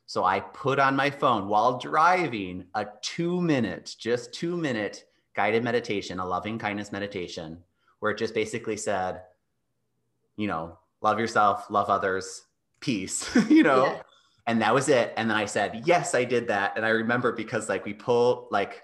So 0.10 0.26
I 0.26 0.40
put 0.40 0.80
on 0.80 0.96
my 0.96 1.12
phone 1.12 1.48
while 1.48 1.78
driving 1.78 2.66
a 2.74 2.88
two 3.04 3.40
minute, 3.40 3.96
just 4.00 4.34
two 4.34 4.58
minute 4.58 5.06
guided 5.36 5.64
meditation, 5.64 6.18
a 6.18 6.26
loving 6.26 6.58
kindness 6.58 6.92
meditation, 6.92 7.60
where 8.00 8.14
it 8.14 8.18
just 8.18 8.34
basically 8.34 8.76
said, 8.76 9.22
you 10.36 10.48
know, 10.48 10.80
love 11.04 11.20
yourself, 11.20 11.70
love 11.70 11.92
others, 11.92 12.42
peace, 12.80 13.30
you 13.52 13.62
know? 13.62 13.86
Yeah. 13.86 14.02
And 14.48 14.60
that 14.64 14.74
was 14.74 14.90
it. 14.90 15.14
And 15.16 15.30
then 15.30 15.38
I 15.38 15.46
said, 15.46 15.84
yes, 15.86 16.16
I 16.16 16.24
did 16.24 16.48
that. 16.48 16.76
And 16.76 16.84
I 16.84 16.90
remember 16.90 17.32
because 17.32 17.70
like 17.70 17.86
we 17.86 17.94
pull, 17.94 18.48
like 18.50 18.82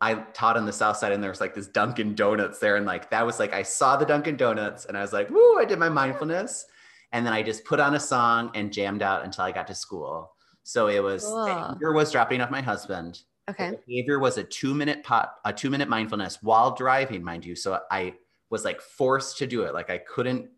I 0.00 0.14
taught 0.14 0.56
on 0.56 0.66
the 0.66 0.72
south 0.72 0.96
side 0.96 1.12
and 1.12 1.22
there 1.22 1.30
was 1.30 1.40
like 1.40 1.54
this 1.54 1.68
Dunkin' 1.68 2.16
Donuts 2.16 2.58
there. 2.58 2.74
And 2.74 2.84
like 2.84 3.10
that 3.10 3.24
was 3.24 3.38
like 3.38 3.52
I 3.52 3.62
saw 3.62 3.96
the 3.96 4.06
Dunkin' 4.06 4.36
Donuts 4.36 4.86
and 4.86 4.98
I 4.98 5.02
was 5.02 5.12
like, 5.12 5.30
woo, 5.30 5.56
I 5.56 5.64
did 5.64 5.78
my 5.78 5.88
mindfulness. 5.88 6.66
And 7.12 7.24
then 7.24 7.32
I 7.32 7.44
just 7.44 7.64
put 7.64 7.78
on 7.78 7.94
a 7.94 8.00
song 8.00 8.50
and 8.56 8.72
jammed 8.72 9.02
out 9.02 9.24
until 9.24 9.44
I 9.44 9.52
got 9.52 9.68
to 9.68 9.74
school. 9.76 10.32
So 10.68 10.88
it 10.88 11.02
was 11.02 11.24
Cool. 11.24 11.46
anchor 11.46 11.94
was 11.94 12.12
dropping 12.12 12.42
off 12.42 12.50
my 12.50 12.60
husband. 12.60 13.22
Okay. 13.48 13.70
The 13.70 13.78
behavior 13.86 14.18
was 14.18 14.36
a 14.36 14.44
two 14.44 14.74
minute 14.74 15.02
pot, 15.02 15.36
a 15.46 15.50
two 15.50 15.70
minute 15.70 15.88
mindfulness 15.88 16.42
while 16.42 16.74
driving, 16.74 17.24
mind 17.24 17.46
you. 17.46 17.56
So 17.56 17.80
I 17.90 18.16
was 18.50 18.66
like 18.66 18.82
forced 18.82 19.38
to 19.38 19.46
do 19.46 19.62
it. 19.62 19.72
Like 19.72 19.88
I 19.88 19.96
couldn't 19.96 20.50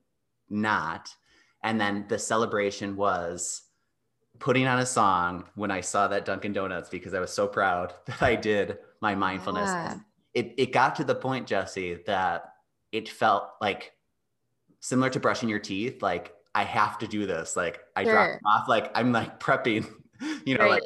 not. 0.48 1.14
And 1.62 1.80
then 1.80 2.06
the 2.08 2.18
celebration 2.18 2.96
was 2.96 3.62
putting 4.40 4.66
on 4.66 4.80
a 4.80 4.86
song 4.86 5.44
when 5.54 5.70
I 5.70 5.80
saw 5.80 6.08
that 6.08 6.24
Dunkin' 6.24 6.54
Donuts 6.54 6.88
because 6.88 7.14
I 7.14 7.20
was 7.20 7.32
so 7.32 7.46
proud 7.46 7.94
that 8.06 8.20
I 8.20 8.34
did 8.34 8.78
my 9.00 9.14
mindfulness. 9.14 9.70
Yeah. 9.70 9.94
It, 10.34 10.54
it 10.58 10.72
got 10.72 10.96
to 10.96 11.04
the 11.04 11.14
point, 11.14 11.46
Jesse, 11.46 12.00
that 12.06 12.54
it 12.90 13.08
felt 13.08 13.44
like 13.60 13.92
similar 14.80 15.10
to 15.10 15.20
brushing 15.20 15.48
your 15.48 15.60
teeth. 15.60 16.02
Like 16.02 16.34
I 16.54 16.64
have 16.64 16.98
to 16.98 17.06
do 17.06 17.26
this. 17.26 17.56
Like 17.56 17.80
I 17.96 18.04
Sure. 18.04 18.12
dropped 18.12 18.42
off. 18.46 18.68
Like 18.68 18.90
I'm 18.94 19.12
like 19.12 19.38
prepping, 19.40 19.86
you 20.46 20.56
know, 20.56 20.64
Right. 20.64 20.70
like 20.72 20.82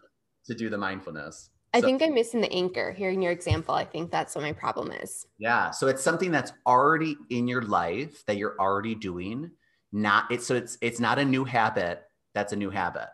to 0.47 0.55
do 0.55 0.69
the 0.69 0.79
mindfulness. 0.79 1.51
I 1.73 1.81
So- 1.81 1.87
think 1.87 2.03
I'm 2.03 2.15
missing 2.15 2.41
the 2.41 2.53
anchor. 2.53 2.93
Hearing 2.93 3.23
your 3.23 3.33
example, 3.33 3.75
I 3.75 3.85
think 3.85 4.11
that's 4.11 4.35
what 4.35 4.43
my 4.43 4.53
problem 4.53 4.93
is. 4.93 5.27
Yeah. 5.39 5.71
So 5.71 5.89
it's 5.89 6.03
something 6.03 6.31
that's 6.31 6.53
already 6.67 7.17
in 7.31 7.49
your 7.49 7.63
life 7.63 8.25
that 8.27 8.37
you're 8.37 8.57
already 8.61 8.95
doing. 8.95 9.51
Not 9.93 10.31
it's 10.31 10.47
so 10.47 10.55
it's 10.55 10.77
it's 10.81 11.01
not 11.01 11.19
a 11.19 11.25
new 11.25 11.45
habit. 11.45 12.03
That's 12.35 12.53
a 12.53 12.57
new 12.57 12.71
habit. 12.71 13.09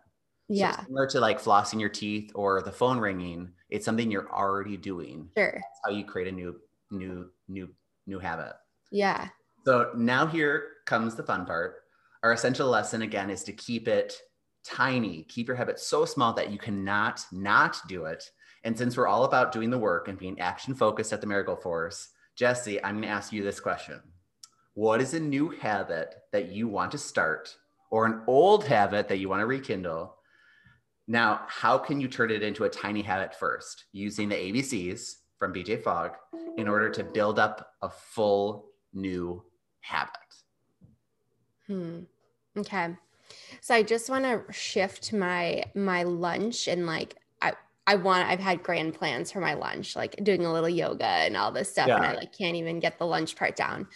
So 0.48 0.56
Yeah, 0.56 0.80
similar 0.84 1.06
to 1.08 1.20
like 1.20 1.40
flossing 1.40 1.78
your 1.78 1.90
teeth 1.90 2.32
or 2.34 2.60
the 2.62 2.72
phone 2.72 2.98
ringing, 2.98 3.52
it's 3.68 3.84
something 3.84 4.10
you're 4.10 4.30
already 4.32 4.76
doing. 4.76 5.30
sure. 5.36 5.52
That's 5.52 5.80
how 5.84 5.90
you 5.92 6.04
create 6.04 6.26
a 6.26 6.32
new, 6.32 6.58
new, 6.90 7.30
new, 7.46 7.68
new 8.06 8.18
habit. 8.18 8.54
Yeah. 8.90 9.28
So 9.64 9.92
now 9.94 10.26
here 10.26 10.68
comes 10.86 11.14
the 11.14 11.22
fun 11.22 11.46
part. 11.46 11.84
Our 12.22 12.32
essential 12.32 12.68
lesson 12.68 13.02
again 13.02 13.30
is 13.30 13.44
to 13.44 13.52
keep 13.52 13.88
it 13.88 14.20
tiny. 14.64 15.24
Keep 15.24 15.48
your 15.48 15.56
habit 15.56 15.80
so 15.80 16.04
small 16.04 16.34
that 16.34 16.50
you 16.50 16.58
cannot 16.58 17.24
not 17.32 17.80
do 17.88 18.04
it. 18.04 18.24
And 18.62 18.76
since 18.76 18.96
we're 18.96 19.06
all 19.06 19.24
about 19.24 19.52
doing 19.52 19.70
the 19.70 19.78
work 19.78 20.08
and 20.08 20.18
being 20.18 20.38
action 20.38 20.74
focused 20.74 21.14
at 21.14 21.22
the 21.22 21.26
Marigold 21.26 21.62
Force, 21.62 22.10
Jesse, 22.36 22.82
I'm 22.84 22.96
going 22.96 23.04
to 23.04 23.08
ask 23.08 23.32
you 23.32 23.42
this 23.42 23.58
question. 23.58 24.00
What 24.74 25.00
is 25.00 25.14
a 25.14 25.20
new 25.20 25.50
habit 25.50 26.14
that 26.32 26.50
you 26.50 26.68
want 26.68 26.92
to 26.92 26.98
start 26.98 27.56
or 27.90 28.04
an 28.04 28.22
old 28.26 28.64
habit 28.64 29.08
that 29.08 29.18
you 29.18 29.30
want 29.30 29.40
to 29.40 29.46
rekindle? 29.46 30.14
Now, 31.08 31.40
how 31.48 31.78
can 31.78 32.00
you 32.00 32.08
turn 32.08 32.30
it 32.30 32.42
into 32.42 32.64
a 32.64 32.70
tiny 32.70 33.02
habit 33.02 33.34
first 33.34 33.86
using 33.92 34.28
the 34.28 34.36
ABCs 34.36 35.14
from 35.38 35.54
BJ 35.54 35.82
Fogg 35.82 36.12
in 36.58 36.68
order 36.68 36.90
to 36.90 37.02
build 37.02 37.38
up 37.38 37.66
a 37.80 37.88
full 37.88 38.66
new 38.92 39.42
habit? 39.80 40.19
Hmm. 41.70 42.00
Okay. 42.58 42.96
So 43.60 43.74
I 43.76 43.84
just 43.84 44.10
want 44.10 44.24
to 44.24 44.52
shift 44.52 45.12
my 45.12 45.62
my 45.76 46.02
lunch 46.02 46.66
and 46.66 46.84
like 46.84 47.14
I 47.40 47.52
I 47.86 47.94
want 47.94 48.28
I've 48.28 48.40
had 48.40 48.64
grand 48.64 48.94
plans 48.94 49.30
for 49.30 49.40
my 49.40 49.54
lunch, 49.54 49.94
like 49.94 50.16
doing 50.24 50.44
a 50.44 50.52
little 50.52 50.68
yoga 50.68 51.06
and 51.06 51.36
all 51.36 51.52
this 51.52 51.70
stuff, 51.70 51.88
and 51.88 52.04
I 52.04 52.14
like 52.14 52.36
can't 52.36 52.56
even 52.56 52.80
get 52.80 52.98
the 52.98 53.06
lunch 53.06 53.36
part 53.36 53.54
down. 53.54 53.86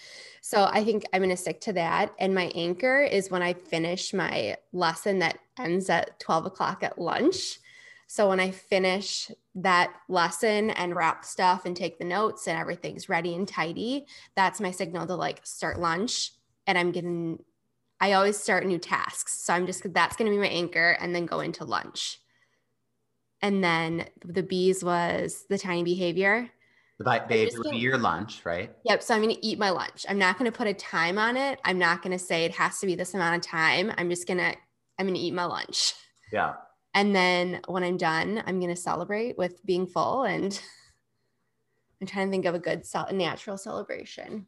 So 0.41 0.69
I 0.71 0.85
think 0.85 1.05
I'm 1.13 1.21
gonna 1.21 1.37
stick 1.37 1.61
to 1.63 1.73
that. 1.73 2.15
And 2.21 2.33
my 2.33 2.53
anchor 2.55 3.03
is 3.03 3.29
when 3.29 3.43
I 3.43 3.55
finish 3.55 4.15
my 4.15 4.57
lesson 4.73 5.19
that 5.19 5.41
ends 5.59 5.91
at 5.91 6.21
12 6.21 6.47
o'clock 6.47 6.85
at 6.85 6.97
lunch. 6.97 7.59
So 8.07 8.29
when 8.29 8.39
I 8.39 8.53
finish 8.53 9.33
that 9.57 9.93
lesson 10.09 10.71
and 10.71 10.95
wrap 10.95 11.25
stuff 11.25 11.65
and 11.65 11.77
take 11.77 11.99
the 11.99 12.05
notes 12.05 12.47
and 12.47 12.57
everything's 12.57 13.09
ready 13.09 13.35
and 13.35 13.49
tidy, 13.49 14.07
that's 14.37 14.61
my 14.61 14.71
signal 14.71 15.09
to 15.09 15.17
like 15.17 15.45
start 15.45 15.81
lunch. 15.81 16.31
And 16.69 16.79
I'm 16.79 16.93
getting 16.93 17.41
I 18.05 18.13
always 18.13 18.37
start 18.37 18.67
new 18.67 18.77
tasks. 18.77 19.33
So 19.33 19.55
I'm 19.55 19.65
just 19.65 19.83
that's 19.95 20.15
going 20.15 20.31
to 20.31 20.37
be 20.37 20.39
my 20.39 20.53
anchor 20.53 20.91
and 21.01 21.15
then 21.15 21.25
go 21.25 21.41
into 21.41 21.65
lunch. 21.65 22.21
And 23.41 23.65
then 23.65 24.05
the 24.23 24.43
bees 24.43 24.85
was 24.85 25.47
the 25.49 25.57
tiny 25.57 25.85
behavior. 25.85 26.51
The 26.99 27.25
babe 27.27 27.49
just 27.49 27.57
would 27.57 27.71
be 27.71 27.79
your 27.79 27.97
lunch, 27.97 28.45
right? 28.45 28.71
Yep. 28.85 29.03
So 29.03 29.15
I'm 29.15 29.23
going 29.23 29.35
to 29.35 29.47
eat 29.47 29.59
my 29.59 29.71
lunch. 29.71 30.05
I'm 30.07 30.19
not 30.19 30.39
going 30.39 30.53
to 30.53 30.57
put 30.57 30.67
a 30.67 30.75
time 30.75 31.17
on 31.17 31.39
it. 31.39 31.59
I'm 31.65 31.79
not 31.79 32.03
going 32.03 32.13
to 32.13 32.23
say 32.23 32.45
it 32.45 32.53
has 32.53 32.79
to 32.81 32.87
be 32.87 32.95
this 32.95 33.15
amount 33.15 33.37
of 33.37 33.51
time. 33.51 33.91
I'm 33.97 34.11
just 34.11 34.29
going 34.29 34.37
to, 34.37 34.55
I'm 34.99 35.07
going 35.07 35.15
to 35.15 35.21
eat 35.21 35.33
my 35.33 35.47
lunch. 35.47 35.95
Yeah. 36.31 36.57
And 36.93 37.17
then 37.17 37.63
when 37.69 37.85
I'm 37.85 37.97
done, 37.97 38.43
I'm 38.47 38.61
going 38.61 38.75
to 38.75 38.81
celebrate 38.81 39.39
with 39.39 39.65
being 39.65 39.87
full. 39.87 40.25
And 40.25 40.61
I'm 42.03 42.07
trying 42.07 42.27
to 42.27 42.31
think 42.31 42.45
of 42.45 42.55
a 42.55 42.59
good, 42.59 42.85
natural 43.13 43.57
celebration. 43.57 44.45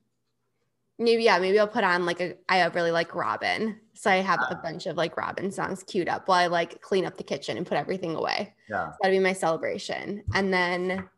Maybe, 0.99 1.25
yeah, 1.25 1.39
maybe 1.39 1.59
I'll 1.59 1.69
put 1.69 1.85
on 1.85 2.07
like 2.07 2.21
a, 2.21 2.35
I 2.49 2.65
really 2.69 2.91
like 2.91 3.15
Robyn. 3.15 3.79
So 3.95 4.11
I 4.11 4.17
have 4.17 4.41
a 4.41 4.57
Ah. 4.57 4.61
bunch 4.63 4.87
of 4.87 4.97
like 4.97 5.17
Robyn 5.17 5.53
songs 5.53 5.83
queued 5.83 6.09
up 6.09 6.27
while 6.29 6.39
I 6.39 6.47
like 6.47 6.81
clean 6.81 7.05
up 7.05 7.17
the 7.19 7.23
kitchen 7.25 7.59
and 7.59 7.67
put 7.67 7.77
everything 7.77 8.15
away. 8.15 8.55
Yeah. 8.69 8.93
that'd 9.01 9.15
be 9.15 9.23
my 9.23 9.35
celebration. 9.35 10.25
And 10.35 10.53
then, 10.53 11.09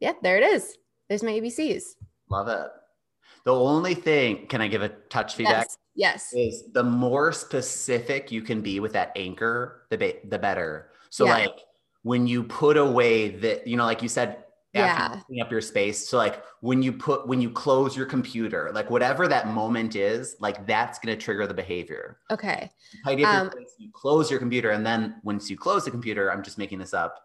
yeah, 0.00 0.12
there 0.22 0.38
it 0.38 0.44
is. 0.44 0.78
There's 1.08 1.22
my 1.22 1.32
ABCs. 1.32 1.94
Love 2.30 2.48
it. 2.48 2.68
The 3.44 3.54
only 3.54 3.94
thing, 3.94 4.46
can 4.48 4.60
I 4.60 4.66
give 4.68 4.82
a 4.82 4.88
touch 4.88 5.34
feedback? 5.36 5.66
Yes. 5.94 6.32
Yes. 6.32 6.32
Is 6.34 6.64
the 6.72 6.82
more 6.82 7.32
specific 7.32 8.32
you 8.32 8.42
can 8.42 8.60
be 8.62 8.80
with 8.80 8.92
that 8.94 9.12
anchor, 9.16 9.86
the 9.90 9.96
ba- 9.98 10.26
the 10.28 10.38
better. 10.38 10.90
So 11.10 11.26
Yeah. 11.26 11.34
like 11.34 11.58
when 12.02 12.26
you 12.26 12.42
put 12.44 12.76
away 12.76 13.28
the, 13.28 13.62
you 13.66 13.76
know, 13.76 13.84
like 13.84 14.02
you 14.02 14.08
said, 14.08 14.44
Yeah. 14.80 15.20
you 15.28 15.42
up 15.42 15.50
your 15.50 15.60
space. 15.60 16.08
So 16.08 16.16
like 16.16 16.42
when 16.60 16.82
you 16.82 16.92
put 16.92 17.26
when 17.26 17.40
you 17.40 17.50
close 17.50 17.96
your 17.96 18.06
computer, 18.06 18.70
like 18.74 18.90
whatever 18.90 19.28
that 19.28 19.48
moment 19.48 19.96
is, 19.96 20.36
like 20.40 20.66
that's 20.66 20.98
gonna 20.98 21.16
trigger 21.16 21.46
the 21.46 21.54
behavior. 21.54 22.18
Okay. 22.30 22.70
You 22.92 23.00
tidy 23.04 23.24
up 23.24 23.52
Um, 23.54 23.64
you 23.78 23.90
close 23.92 24.30
your 24.30 24.38
computer, 24.40 24.70
and 24.70 24.84
then 24.84 25.16
once 25.22 25.50
you 25.50 25.56
close 25.56 25.84
the 25.84 25.90
computer, 25.90 26.32
I'm 26.32 26.42
just 26.42 26.58
making 26.58 26.78
this 26.78 26.94
up, 26.94 27.20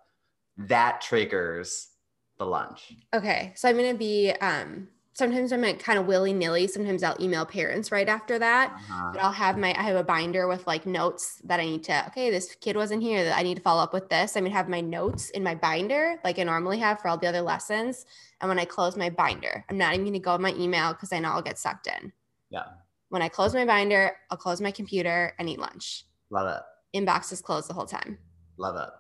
that 0.57 1.01
triggers 1.01 1.89
the 2.37 2.45
lunch. 2.45 2.93
Okay. 3.13 3.53
So 3.55 3.69
I'm 3.69 3.77
going 3.77 3.91
to 3.91 3.97
be, 3.97 4.31
um, 4.41 4.87
sometimes 5.13 5.51
I'm 5.51 5.61
like 5.61 5.79
kind 5.79 5.99
of 5.99 6.05
willy 6.05 6.33
nilly. 6.33 6.67
Sometimes 6.67 7.03
I'll 7.03 7.17
email 7.19 7.45
parents 7.45 7.91
right 7.91 8.07
after 8.07 8.39
that. 8.39 8.71
Uh-huh. 8.73 9.11
But 9.13 9.21
I'll 9.21 9.31
have 9.31 9.57
my, 9.57 9.69
I 9.77 9.83
have 9.83 9.95
a 9.95 10.03
binder 10.03 10.47
with 10.47 10.65
like 10.67 10.85
notes 10.85 11.41
that 11.43 11.59
I 11.59 11.65
need 11.65 11.83
to, 11.85 12.07
okay, 12.07 12.31
this 12.31 12.55
kid 12.55 12.75
wasn't 12.75 13.03
here 13.03 13.23
that 13.23 13.37
I 13.37 13.43
need 13.43 13.55
to 13.55 13.61
follow 13.61 13.83
up 13.83 13.93
with 13.93 14.09
this. 14.09 14.37
I 14.37 14.41
mean, 14.41 14.53
have 14.53 14.69
my 14.69 14.81
notes 14.81 15.29
in 15.31 15.43
my 15.43 15.55
binder 15.55 16.17
like 16.23 16.39
I 16.39 16.43
normally 16.43 16.79
have 16.79 17.01
for 17.01 17.09
all 17.09 17.17
the 17.17 17.27
other 17.27 17.41
lessons. 17.41 18.05
And 18.39 18.49
when 18.49 18.59
I 18.59 18.65
close 18.65 18.95
my 18.95 19.09
binder, 19.09 19.65
I'm 19.69 19.77
not 19.77 19.93
even 19.93 20.05
going 20.05 20.13
to 20.13 20.19
go 20.19 20.31
on 20.31 20.41
my 20.41 20.53
email 20.53 20.93
because 20.93 21.11
I 21.11 21.19
know 21.19 21.29
I'll 21.29 21.41
get 21.41 21.59
sucked 21.59 21.87
in. 21.87 22.11
Yeah. 22.49 22.63
When 23.09 23.21
I 23.21 23.27
close 23.27 23.53
my 23.53 23.65
binder, 23.65 24.15
I'll 24.29 24.37
close 24.37 24.61
my 24.61 24.71
computer 24.71 25.33
and 25.37 25.49
eat 25.49 25.59
lunch. 25.59 26.05
Love 26.29 26.47
it. 26.47 26.97
Inbox 26.97 27.31
is 27.33 27.41
closed 27.41 27.69
the 27.69 27.73
whole 27.73 27.85
time. 27.85 28.17
Love 28.57 28.91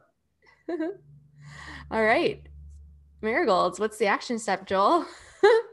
it. 0.67 0.79
All 1.91 2.03
right. 2.03 2.41
Marigolds, 3.21 3.79
what's 3.79 3.97
the 3.97 4.07
action 4.07 4.39
step, 4.39 4.67
Joel? 4.67 5.05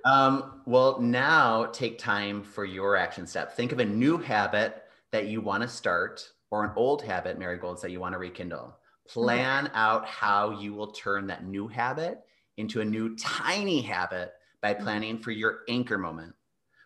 Um, 0.05 0.63
well, 0.67 1.01
now 1.01 1.67
take 1.67 1.99
time 1.99 2.43
for 2.43 2.65
your 2.65 2.97
action 2.97 3.27
step. 3.27 3.57
Think 3.57 3.73
of 3.73 3.79
a 3.79 3.85
new 3.85 4.19
habit 4.19 4.85
that 5.13 5.27
you 5.27 5.41
want 5.41 5.63
to 5.63 5.69
start 5.69 6.29
or 6.51 6.65
an 6.65 6.73
old 6.77 7.03
habit, 7.03 7.39
marigolds, 7.39 7.83
that 7.83 7.91
you 7.91 8.01
want 8.01 8.15
to 8.15 8.19
rekindle. 8.19 8.77
Plan 9.07 9.71
out 9.75 10.07
how 10.07 10.51
you 10.51 10.75
will 10.75 10.93
turn 10.93 11.27
that 11.27 11.47
new 11.47 11.69
habit 11.69 12.21
into 12.57 12.81
a 12.81 12.85
new 12.85 13.17
tiny 13.17 13.81
habit 13.81 14.33
by 14.61 14.75
planning 14.75 15.19
for 15.19 15.31
your 15.31 15.61
anchor 15.69 15.99
moment, 15.99 16.35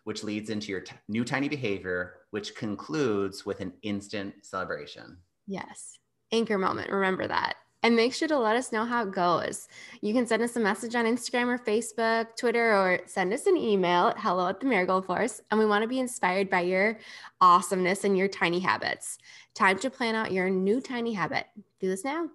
which 0.03 0.23
leads 0.23 0.49
into 0.49 0.71
your 0.71 0.81
t- 0.81 0.95
new 1.07 1.25
tiny 1.25 1.49
behavior, 1.49 2.15
which 2.31 2.55
concludes 2.55 3.45
with 3.45 3.59
an 3.59 3.73
instant 3.81 4.33
celebration. 4.43 5.17
Yes. 5.47 5.97
Anchor 6.31 6.57
moment. 6.57 6.91
Remember 6.91 7.27
that. 7.27 7.55
And 7.83 7.97
make 7.97 8.13
sure 8.13 8.29
to 8.29 8.39
let 8.39 8.55
us 8.55 8.71
know 8.71 8.85
how 8.85 9.03
it 9.03 9.11
goes. 9.11 9.67
You 10.01 10.13
can 10.13 10.25
send 10.25 10.41
us 10.41 10.55
a 10.55 10.59
message 10.59 10.95
on 10.95 11.05
Instagram 11.05 11.47
or 11.47 11.57
Facebook, 11.57 12.35
Twitter, 12.37 12.73
or 12.73 13.01
send 13.05 13.33
us 13.33 13.45
an 13.45 13.57
email 13.57 14.07
at 14.07 14.19
hello 14.19 14.47
at 14.47 14.61
the 14.61 14.65
Marigold 14.65 15.05
Force. 15.05 15.41
And 15.51 15.59
we 15.59 15.65
want 15.65 15.81
to 15.81 15.87
be 15.89 15.99
inspired 15.99 16.49
by 16.49 16.61
your 16.61 16.97
awesomeness 17.41 18.05
and 18.05 18.17
your 18.17 18.29
tiny 18.29 18.61
habits. 18.61 19.17
Time 19.53 19.77
to 19.79 19.89
plan 19.89 20.15
out 20.15 20.31
your 20.31 20.49
new 20.49 20.79
tiny 20.79 21.13
habit. 21.13 21.45
Do 21.81 21.89
this 21.89 22.05
now. 22.05 22.29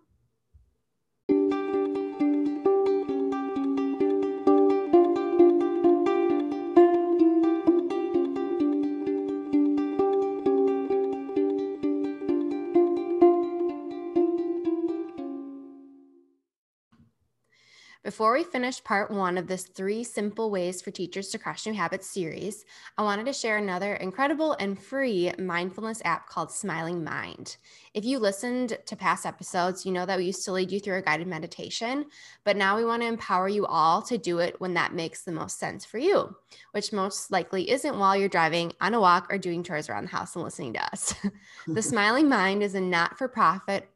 Before 18.19 18.33
we 18.33 18.43
finish 18.43 18.83
part 18.83 19.13
one 19.13 19.39
of 19.39 19.47
this 19.47 19.63
three 19.63 20.03
simple 20.03 20.51
ways 20.51 20.83
for 20.83 20.91
teachers 20.91 21.29
to 21.29 21.39
crush 21.39 21.65
new 21.67 21.73
habits 21.73 22.11
series, 22.11 22.65
I 22.97 23.05
wanted 23.05 23.27
to 23.27 23.33
share 23.33 23.59
another 23.59 23.95
incredible 23.95 24.55
and 24.55 24.77
free 24.77 25.31
mindfulness 25.39 26.03
app 26.05 26.29
called 26.29 26.51
Smiling 26.51 27.05
Mind. 27.05 27.59
If 27.95 28.05
you 28.05 28.19
listened 28.19 28.77
to 28.87 28.97
past 28.97 29.25
episodes, 29.25 29.87
you 29.87 29.93
know 29.93 30.05
that 30.05 30.19
we 30.19 30.25
used 30.25 30.45
to 30.47 30.53
lead 30.53 30.73
you 30.73 30.81
through 30.81 30.97
a 30.97 31.03
guided 31.03 31.29
meditation, 31.29 32.07
but 32.43 32.57
now 32.57 32.77
we 32.77 32.85
want 32.85 33.03
to 33.03 33.09
empower 33.09 33.49
you 33.49 33.67
all 33.67 34.03
to 34.03 34.19
do 34.19 34.41
it 34.41 34.61
when 34.61 34.75
that 34.75 34.95
makes 34.95 35.23
the 35.23 35.31
most 35.31 35.61
sense 35.61 35.85
for 35.85 35.99
you, 35.99 36.35
which 36.73 36.93
most 36.93 37.31
likely 37.31 37.71
isn't 37.71 38.01
while 38.01 38.17
you're 38.17 38.29
driving, 38.29 38.73
on 38.81 38.95
a 38.95 39.01
walk, 39.01 39.33
or 39.33 39.39
doing 39.39 39.63
chores 39.63 39.89
around 39.89 40.07
the 40.07 40.17
house 40.17 40.35
and 40.35 40.43
listening 40.43 40.73
to 40.73 40.85
us. 40.93 41.15
the 41.69 41.83
Smiling 41.83 42.29
Mind 42.29 42.65
is 42.65 42.75
a 42.75 42.81
not 42.81 43.17
for 43.17 43.29
profit 43.29 43.89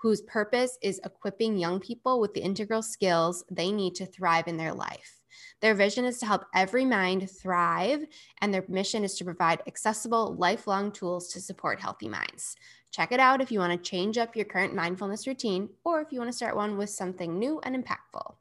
whose 0.00 0.22
purpose 0.22 0.78
is 0.82 1.00
equipping 1.04 1.58
young 1.58 1.78
people 1.78 2.20
with 2.20 2.32
the 2.32 2.40
integral 2.40 2.82
skills 2.82 3.44
they 3.50 3.70
need 3.70 3.94
to 3.94 4.06
thrive 4.06 4.48
in 4.48 4.56
their 4.56 4.72
life. 4.72 5.20
Their 5.60 5.74
vision 5.74 6.06
is 6.06 6.18
to 6.18 6.26
help 6.26 6.46
every 6.54 6.86
mind 6.86 7.30
thrive, 7.30 8.06
and 8.40 8.52
their 8.52 8.64
mission 8.66 9.04
is 9.04 9.14
to 9.16 9.24
provide 9.24 9.62
accessible, 9.66 10.34
lifelong 10.36 10.90
tools 10.90 11.28
to 11.32 11.40
support 11.40 11.80
healthy 11.80 12.08
minds. 12.08 12.56
Check 12.90 13.12
it 13.12 13.20
out 13.20 13.42
if 13.42 13.52
you 13.52 13.58
want 13.58 13.72
to 13.72 13.90
change 13.90 14.16
up 14.16 14.34
your 14.34 14.46
current 14.46 14.74
mindfulness 14.74 15.26
routine 15.26 15.68
or 15.84 16.00
if 16.00 16.08
you 16.10 16.18
want 16.18 16.30
to 16.30 16.36
start 16.36 16.56
one 16.56 16.78
with 16.78 16.90
something 16.90 17.38
new 17.38 17.60
and 17.62 17.76
impactful. 17.76 18.14
All 18.14 18.36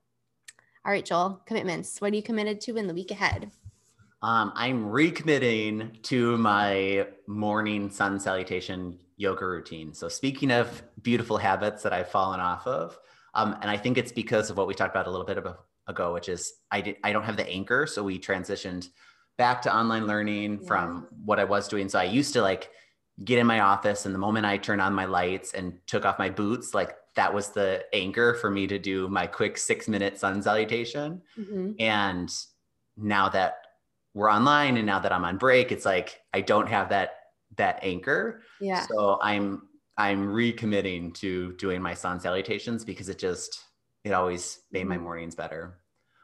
right, 0.86 1.06
Joel, 1.06 1.42
commitments. 1.46 2.00
What 2.00 2.14
are 2.14 2.16
you 2.16 2.24
committed 2.24 2.62
to 2.62 2.78
in 2.78 2.88
the 2.88 2.94
week 2.94 3.12
ahead? 3.12 3.52
Um, 4.22 4.52
I'm 4.56 4.86
recommitting 4.86 6.02
to 6.04 6.38
my 6.38 7.08
morning 7.28 7.90
sun 7.90 8.20
salutation 8.20 8.98
yoga 9.20 9.46
routine. 9.46 9.94
So, 9.94 10.10
speaking 10.10 10.52
of 10.52 10.82
beautiful 11.02 11.38
habits 11.38 11.84
that 11.84 11.94
I've 11.94 12.10
fallen 12.10 12.40
off 12.40 12.68
of, 12.68 12.98
um, 13.34 13.56
and 13.62 13.70
I 13.70 13.78
think 13.78 13.98
it's 13.98 14.12
because 14.12 14.50
of 14.50 14.58
what 14.58 14.68
we 14.68 14.74
talked 14.74 14.96
about 14.96 15.08
a 15.08 15.12
little 15.12 15.26
bit 15.26 15.38
ago, 15.88 16.14
which 16.14 16.30
is 16.30 16.54
I 16.72 16.82
did 16.82 16.98
I 17.04 17.12
don't 17.12 17.24
have 17.24 17.38
the 17.38 17.48
anchor, 17.48 17.86
so 17.88 18.04
we 18.04 18.20
transitioned 18.20 18.90
back 19.38 19.62
to 19.64 19.76
online 19.76 20.08
learning 20.08 20.60
yeah. 20.62 20.68
from 20.68 21.08
what 21.24 21.40
I 21.40 21.46
was 21.46 21.68
doing. 21.68 21.90
So 21.90 22.00
I 22.00 22.04
used 22.04 22.34
to 22.34 22.42
like 22.42 22.70
get 23.24 23.40
in 23.40 23.48
my 23.48 23.62
office, 23.62 24.06
and 24.06 24.14
the 24.14 24.20
moment 24.20 24.46
I 24.46 24.58
turned 24.58 24.82
on 24.82 24.94
my 24.94 25.06
lights 25.06 25.54
and 25.54 25.78
took 25.88 26.06
off 26.06 26.20
my 26.20 26.30
boots, 26.30 26.74
like 26.74 26.96
that 27.16 27.34
was 27.34 27.50
the 27.50 27.84
anchor 27.94 28.34
for 28.36 28.50
me 28.50 28.68
to 28.68 28.80
do 28.80 29.08
my 29.10 29.28
quick 29.28 29.58
six 29.58 29.88
minute 29.88 30.18
sun 30.18 30.42
salutation. 30.42 31.22
Mm-hmm. 31.38 31.72
And 31.80 32.32
now 32.98 33.30
that 33.30 33.56
we're 34.14 34.32
online 34.32 34.78
and 34.78 34.86
now 34.86 35.00
that 35.00 35.12
I'm 35.12 35.26
on 35.26 35.38
break, 35.38 35.72
it's 35.72 35.86
like 35.86 36.22
I 36.34 36.42
don't 36.42 36.68
have 36.68 36.90
that 36.90 37.16
that 37.58 37.80
anchor. 37.82 38.42
Yeah. 38.62 38.86
So 38.88 39.20
I'm 39.22 39.69
I'm 40.00 40.28
recommitting 40.28 41.14
to 41.16 41.52
doing 41.58 41.82
my 41.82 41.94
sun 41.94 42.22
salutations 42.22 42.86
because 42.86 43.10
it 43.10 43.20
just 43.20 43.66
it 44.06 44.14
always 44.14 44.62
made 44.72 44.86
my 44.86 44.96
mm-hmm. 44.96 45.04
mornings 45.04 45.36
better. 45.36 45.78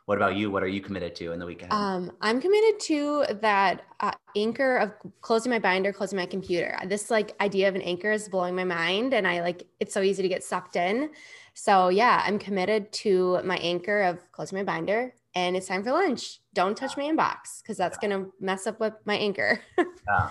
What 0.06 0.18
about 0.18 0.38
you? 0.38 0.50
What 0.50 0.64
are 0.64 0.68
you 0.68 0.80
committed 0.80 1.14
to 1.16 1.34
in 1.34 1.40
the 1.40 1.46
weekend? 1.46 1.74
Um, 1.74 2.12
I'm 2.22 2.40
committed 2.40 2.80
to 2.82 3.26
that 3.42 3.82
uh, 4.00 4.12
anchor 4.38 4.78
of 4.78 4.94
closing 5.20 5.50
my 5.50 5.60
binder, 5.60 5.92
closing 5.92 6.18
my 6.18 6.26
computer. 6.26 6.78
This 6.86 7.12
like 7.12 7.36
idea 7.42 7.68
of 7.68 7.76
an 7.76 7.82
anchor 7.82 8.12
is 8.12 8.30
blowing 8.30 8.56
my 8.56 8.64
mind, 8.64 9.14
and 9.14 9.28
I 9.28 9.42
like 9.42 9.64
it's 9.82 9.94
so 9.94 10.02
easy 10.02 10.22
to 10.22 10.30
get 10.30 10.44
sucked 10.44 10.78
in. 10.78 11.10
So 11.54 11.90
yeah, 11.90 12.24
I'm 12.26 12.40
committed 12.40 12.94
to 12.94 13.42
my 13.44 13.58
anchor 13.58 14.04
of 14.04 14.32
closing 14.32 14.58
my 14.58 14.64
binder, 14.64 15.14
and 15.34 15.58
it's 15.58 15.68
time 15.68 15.84
for 15.84 15.92
lunch. 15.92 16.40
Don't 16.54 16.78
touch 16.78 16.96
my 16.96 17.04
inbox 17.04 17.62
because 17.62 17.76
that's 17.76 17.98
yeah. 18.02 18.10
gonna 18.10 18.28
mess 18.40 18.68
up 18.68 18.80
with 18.80 18.94
my 19.04 19.16
anchor. 19.16 19.60
yeah. 19.78 20.30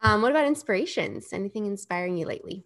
Um, 0.00 0.20
what 0.20 0.32
about 0.32 0.46
inspirations? 0.46 1.28
Anything 1.32 1.66
inspiring 1.66 2.16
you 2.16 2.26
lately? 2.26 2.64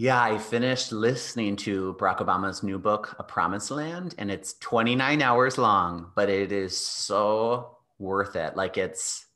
Yeah, 0.00 0.18
I 0.18 0.38
finished 0.38 0.92
listening 0.92 1.56
to 1.56 1.94
Barack 2.00 2.20
Obama's 2.20 2.62
new 2.62 2.78
book, 2.78 3.14
A 3.18 3.22
Promised 3.22 3.70
Land, 3.70 4.14
and 4.16 4.30
it's 4.30 4.54
29 4.54 5.20
hours 5.20 5.58
long, 5.58 6.10
but 6.16 6.30
it 6.30 6.52
is 6.52 6.74
so 6.74 7.76
worth 7.98 8.34
it. 8.34 8.56
Like 8.56 8.78
it's 8.78 9.26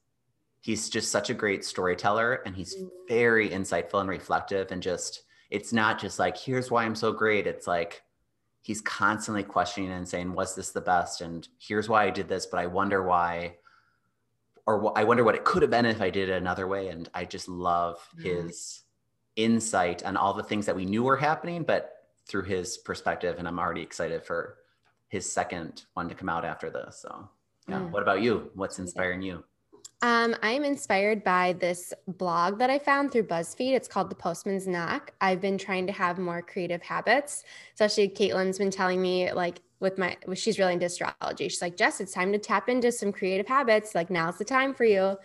he's 0.62 0.88
just 0.88 1.12
such 1.12 1.28
a 1.28 1.35
great 1.35 1.66
storyteller 1.66 2.40
and 2.47 2.56
he's 2.56 2.76
mm. 2.76 2.88
very 3.06 3.50
insightful 3.50 4.00
and 4.00 4.09
reflective 4.09 4.73
and 4.73 4.83
just 4.83 5.25
it's 5.50 5.71
not 5.71 6.00
just 6.00 6.18
like 6.18 6.38
here's 6.38 6.71
why 6.71 6.85
I'm 6.85 6.94
so 6.94 7.12
great. 7.12 7.47
It's 7.47 7.66
like 7.66 8.02
he's 8.62 8.80
constantly 8.80 9.42
questioning 9.42 9.92
and 9.92 10.09
saying 10.09 10.33
was 10.33 10.54
this 10.54 10.71
the 10.71 10.80
best 10.80 11.21
and 11.21 11.47
here's 11.59 11.90
why 11.90 12.04
I 12.06 12.11
did 12.11 12.26
this, 12.26 12.47
but 12.47 12.59
I 12.59 12.68
wonder 12.68 13.02
why 13.02 13.56
or 14.64 14.99
I 14.99 15.04
wonder 15.04 15.25
what 15.25 15.35
it 15.35 15.44
could 15.44 15.61
have 15.61 15.71
been 15.71 15.85
if 15.85 16.00
I 16.00 16.09
did 16.09 16.30
it 16.30 16.40
another 16.40 16.66
way. 16.66 16.88
And 16.88 17.06
I 17.12 17.26
just 17.26 17.50
love 17.50 17.99
mm-hmm. 18.16 18.47
his 18.47 18.83
insight 19.36 20.04
on 20.04 20.16
all 20.16 20.34
the 20.34 20.42
things 20.42 20.66
that 20.66 20.76
we 20.76 20.84
knew 20.84 21.02
were 21.02 21.16
happening, 21.16 21.62
but 21.62 21.90
through 22.26 22.44
his 22.44 22.78
perspective. 22.78 23.36
And 23.38 23.47
I'm 23.47 23.58
already 23.58 23.82
excited 23.82 24.25
for 24.25 24.58
his 25.08 25.30
second 25.30 25.82
one 25.94 26.08
to 26.08 26.14
come 26.14 26.28
out 26.28 26.44
after 26.44 26.70
this. 26.70 26.99
So, 27.02 27.28
yeah. 27.68 27.80
Mm. 27.80 27.90
What 27.90 28.02
about 28.02 28.23
you? 28.23 28.50
What's 28.54 28.78
inspiring 28.78 29.23
you? 29.23 29.44
Um, 30.02 30.37
I'm 30.43 30.65
inspired 30.65 31.25
by 31.25 31.54
this 31.54 31.95
blog 32.07 32.59
that 32.59 32.69
I 32.69 32.78
found 32.78 33.11
through 33.11 33.25
BuzzFeed. 33.25 33.73
It's 33.73 33.89
called 33.89 34.11
The 34.11 34.15
Postman's 34.15 34.67
Knock. 34.67 35.13
I've 35.21 35.41
been 35.41 35.57
trying 35.57 35.87
to 35.87 35.93
have 35.93 36.19
more 36.19 36.43
creative 36.43 36.83
habits. 36.83 37.43
Especially 37.73 38.09
Caitlin's 38.09 38.59
been 38.59 38.71
telling 38.71 39.00
me, 39.00 39.33
like, 39.33 39.61
with 39.80 39.99
my, 39.99 40.17
she's 40.35 40.59
really 40.59 40.75
into 40.75 40.87
astrology. 40.87 41.49
She's 41.49 41.61
like, 41.61 41.76
Jess, 41.76 42.00
it's 42.00 42.13
time 42.13 42.33
to 42.33 42.39
tap 42.39 42.69
into 42.69 42.91
some 42.93 43.13
creative 43.13 43.47
habits. 43.47 43.95
Like, 43.95 44.11
now's 44.11 44.39
the 44.39 44.45
time 44.45 44.73
for 44.75 44.85
you. 44.85 45.17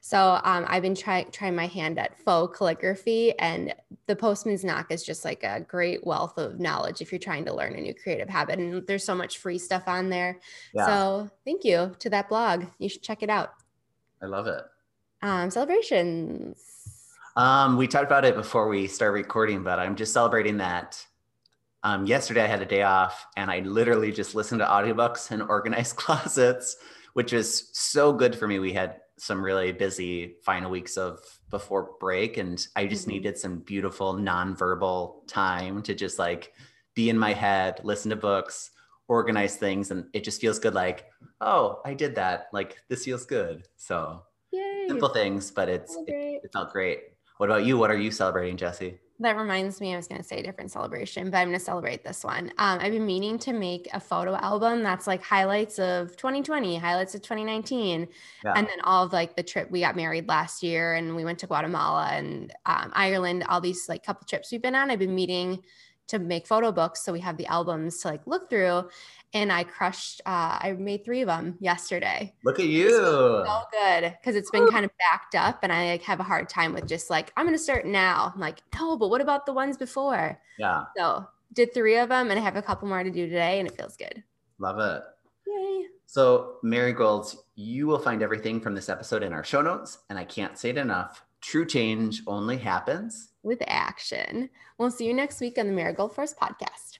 So 0.00 0.40
um, 0.44 0.64
I've 0.68 0.82
been 0.82 0.94
trying 0.94 1.30
trying 1.32 1.56
my 1.56 1.66
hand 1.66 1.98
at 1.98 2.16
faux 2.18 2.56
calligraphy, 2.56 3.38
and 3.38 3.74
the 4.06 4.14
Postman's 4.16 4.64
Knock 4.64 4.92
is 4.92 5.02
just 5.02 5.24
like 5.24 5.42
a 5.42 5.60
great 5.60 6.06
wealth 6.06 6.38
of 6.38 6.60
knowledge 6.60 7.00
if 7.00 7.10
you're 7.10 7.18
trying 7.18 7.44
to 7.46 7.54
learn 7.54 7.74
a 7.74 7.80
new 7.80 7.92
creative 7.92 8.28
habit. 8.28 8.58
And 8.58 8.86
there's 8.86 9.04
so 9.04 9.14
much 9.14 9.38
free 9.38 9.58
stuff 9.58 9.84
on 9.86 10.08
there. 10.08 10.38
Yeah. 10.72 10.86
So 10.86 11.30
thank 11.44 11.64
you 11.64 11.94
to 11.98 12.10
that 12.10 12.28
blog. 12.28 12.66
You 12.78 12.88
should 12.88 13.02
check 13.02 13.22
it 13.22 13.30
out. 13.30 13.50
I 14.22 14.26
love 14.26 14.46
it. 14.46 14.62
Um, 15.22 15.50
celebrations. 15.50 16.62
Um, 17.36 17.76
we 17.76 17.86
talked 17.86 18.06
about 18.06 18.24
it 18.24 18.34
before 18.34 18.68
we 18.68 18.86
start 18.86 19.12
recording, 19.12 19.62
but 19.62 19.78
I'm 19.78 19.94
just 19.94 20.12
celebrating 20.12 20.56
that. 20.58 21.04
Um, 21.82 22.06
yesterday 22.06 22.42
I 22.42 22.46
had 22.46 22.62
a 22.62 22.66
day 22.66 22.82
off 22.82 23.26
and 23.36 23.50
I 23.50 23.60
literally 23.60 24.10
just 24.10 24.34
listened 24.34 24.60
to 24.60 24.66
audiobooks 24.66 25.30
and 25.30 25.42
organized 25.48 25.96
closets, 25.96 26.76
which 27.12 27.32
was 27.32 27.70
so 27.72 28.12
good 28.12 28.34
for 28.34 28.48
me. 28.48 28.58
We 28.58 28.72
had 28.72 28.96
some 29.18 29.42
really 29.42 29.72
busy 29.72 30.36
final 30.44 30.70
weeks 30.70 30.96
of 30.96 31.20
before 31.50 31.92
break 32.00 32.38
and 32.38 32.66
I 32.74 32.86
just 32.86 33.02
mm-hmm. 33.02 33.12
needed 33.12 33.38
some 33.38 33.60
beautiful 33.60 34.14
nonverbal 34.14 35.26
time 35.26 35.82
to 35.82 35.94
just 35.94 36.18
like 36.18 36.52
be 36.94 37.10
in 37.10 37.18
my 37.18 37.32
head, 37.32 37.80
listen 37.84 38.10
to 38.10 38.16
books, 38.16 38.70
organize 39.08 39.56
things 39.56 39.90
and 39.90 40.06
it 40.12 40.24
just 40.24 40.40
feels 40.40 40.58
good 40.58 40.74
like 40.74 41.06
oh 41.40 41.80
i 41.84 41.94
did 41.94 42.14
that. 42.14 42.48
Like 42.52 42.76
this 42.88 43.04
feels 43.04 43.24
good. 43.24 43.66
So 43.76 44.22
Yay. 44.52 44.86
simple 44.88 45.10
things 45.10 45.50
but 45.50 45.68
it's 45.68 45.96
it, 46.06 46.40
it, 46.44 46.52
felt 46.52 46.72
great. 46.72 47.00
What 47.38 47.50
about 47.50 47.64
you? 47.64 47.76
What 47.76 47.90
are 47.90 47.98
you 47.98 48.10
celebrating 48.10 48.56
jesse? 48.56 48.98
That 49.18 49.36
reminds 49.38 49.80
me 49.80 49.94
i 49.94 49.96
was 49.96 50.08
going 50.08 50.20
to 50.20 50.26
say 50.26 50.40
a 50.40 50.42
different 50.42 50.70
celebration 50.70 51.30
but 51.30 51.38
i'm 51.38 51.48
going 51.48 51.58
to 51.58 51.64
celebrate 51.64 52.04
this 52.04 52.22
one. 52.22 52.52
Um, 52.58 52.80
i've 52.80 52.92
been 52.92 53.06
meaning 53.06 53.38
to 53.38 53.54
make 53.54 53.88
a 53.94 54.00
photo 54.00 54.34
album 54.36 54.82
that's 54.82 55.06
like 55.06 55.22
highlights 55.22 55.78
of 55.78 56.16
2020 56.18 56.76
highlights 56.76 57.14
of 57.14 57.22
2019 57.22 58.08
yeah. 58.44 58.52
and 58.54 58.66
then 58.66 58.80
all 58.84 59.06
of 59.06 59.14
like 59.14 59.34
the 59.34 59.42
trip 59.42 59.70
we 59.70 59.80
got 59.80 59.96
married 59.96 60.28
last 60.28 60.62
year 60.62 60.96
and 60.96 61.16
we 61.16 61.24
went 61.24 61.38
to 61.38 61.46
guatemala 61.46 62.10
and 62.12 62.52
um, 62.66 62.92
ireland 62.92 63.42
all 63.48 63.60
these 63.60 63.88
like 63.88 64.04
couple 64.04 64.26
trips 64.26 64.52
we've 64.52 64.60
been 64.60 64.74
on. 64.74 64.90
I've 64.90 64.98
been 64.98 65.14
meeting 65.14 65.62
to 66.08 66.18
make 66.18 66.46
photo 66.46 66.70
books 66.70 67.04
so 67.04 67.12
we 67.12 67.20
have 67.20 67.36
the 67.36 67.46
albums 67.46 67.98
to 67.98 68.08
like 68.08 68.26
look 68.26 68.48
through 68.48 68.88
and 69.34 69.52
i 69.52 69.64
crushed 69.64 70.20
uh, 70.26 70.58
i 70.60 70.74
made 70.78 71.04
three 71.04 71.20
of 71.20 71.26
them 71.26 71.56
yesterday. 71.60 72.32
Look 72.44 72.60
at 72.60 72.66
you 72.66 72.90
so 72.90 73.62
good 73.72 74.16
because 74.20 74.36
it's 74.36 74.50
been 74.50 74.68
kind 74.68 74.84
of 74.84 74.90
backed 74.98 75.34
up 75.34 75.60
and 75.62 75.72
i 75.72 75.90
like 75.90 76.02
have 76.02 76.20
a 76.20 76.24
hard 76.24 76.48
time 76.48 76.72
with 76.72 76.86
just 76.86 77.10
like 77.10 77.32
i'm 77.36 77.46
gonna 77.46 77.58
start 77.58 77.86
now. 77.86 78.32
I'm 78.34 78.40
like 78.40 78.60
no 78.74 78.96
but 78.96 79.08
what 79.08 79.20
about 79.20 79.46
the 79.46 79.52
ones 79.52 79.76
before? 79.76 80.40
Yeah. 80.58 80.84
So 80.96 81.26
did 81.52 81.74
three 81.74 81.96
of 81.96 82.08
them 82.08 82.30
and 82.30 82.38
i 82.38 82.42
have 82.42 82.56
a 82.56 82.62
couple 82.62 82.88
more 82.88 83.02
to 83.02 83.10
do 83.10 83.26
today 83.26 83.58
and 83.58 83.68
it 83.68 83.76
feels 83.76 83.96
good. 83.96 84.22
Love 84.58 84.78
it. 84.78 85.02
Yay. 85.46 85.86
So 86.06 86.56
marigolds 86.62 87.36
you 87.56 87.86
will 87.86 87.98
find 87.98 88.22
everything 88.22 88.60
from 88.60 88.74
this 88.74 88.88
episode 88.88 89.22
in 89.22 89.32
our 89.32 89.44
show 89.44 89.62
notes 89.62 89.98
and 90.08 90.18
i 90.18 90.24
can't 90.24 90.58
say 90.58 90.70
it 90.70 90.78
enough 90.78 91.24
true 91.40 91.66
change 91.66 92.22
only 92.26 92.56
happens 92.56 93.32
with 93.42 93.62
action. 93.66 94.50
We'll 94.78 94.90
see 94.90 95.06
you 95.06 95.14
next 95.14 95.40
week 95.40 95.58
on 95.58 95.66
the 95.66 95.72
Marigold 95.72 96.14
Force 96.14 96.34
podcast. 96.34 96.98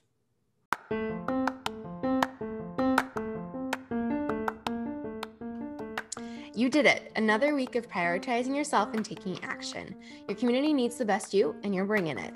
You 6.57 6.69
did 6.69 6.87
it. 6.87 7.11
Another 7.15 7.53
week 7.53 7.75
of 7.75 7.87
prioritizing 7.87 8.55
yourself 8.55 8.95
and 8.95 9.05
taking 9.05 9.37
action. 9.43 9.95
Your 10.27 10.35
community 10.35 10.73
needs 10.73 10.95
the 10.95 11.05
best 11.05 11.31
you, 11.31 11.55
and 11.63 11.75
you're 11.75 11.85
bringing 11.85 12.17
it. 12.17 12.33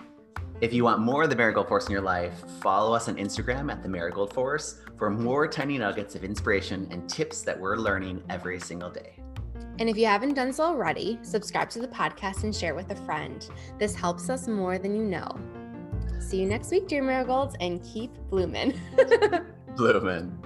If 0.62 0.74
you 0.74 0.84
want 0.84 1.00
more 1.00 1.24
of 1.24 1.32
the 1.32 1.36
Marigold 1.36 1.68
Force 1.68 1.88
in 1.88 1.92
your 1.92 2.04
life, 2.04 2.44
follow 2.62 2.94
us 2.94 3.08
on 3.08 3.16
Instagram 3.16 3.72
at 3.72 3.82
the 3.82 3.90
Marigold 3.90 4.32
Force 4.32 4.80
for 4.96 5.10
more 5.10 5.48
tiny 5.48 5.80
nuggets 5.80 6.14
of 6.14 6.24
inspiration 6.24 6.88
and 6.92 7.10
tips 7.10 7.42
that 7.42 7.60
we're 7.60 7.78
learning 7.78 8.22
every 8.30 8.60
single 8.60 8.92
day. 8.92 9.21
And 9.82 9.90
if 9.90 9.98
you 9.98 10.06
haven't 10.06 10.36
done 10.36 10.54
so 10.54 10.64
already, 10.66 11.18
subscribe 11.24 11.72
to 11.72 11.80
the 11.80 11.88
podcast 11.88 12.44
and 12.44 12.56
share 12.56 12.76
with 12.76 12.92
a 12.92 12.96
friend. 12.98 13.50
This 13.80 13.96
helps 13.96 14.30
us 14.30 14.48
more 14.48 14.78
than 14.78 14.96
you 14.96 15.04
know. 15.04 15.28
See 16.20 16.40
you 16.40 16.46
next 16.46 16.70
week, 16.70 16.88
dear 16.88 17.02
marigolds, 17.02 17.56
and 17.60 17.84
keep 17.84 18.12
blooming. 18.30 18.80
Blooming. 19.76 20.40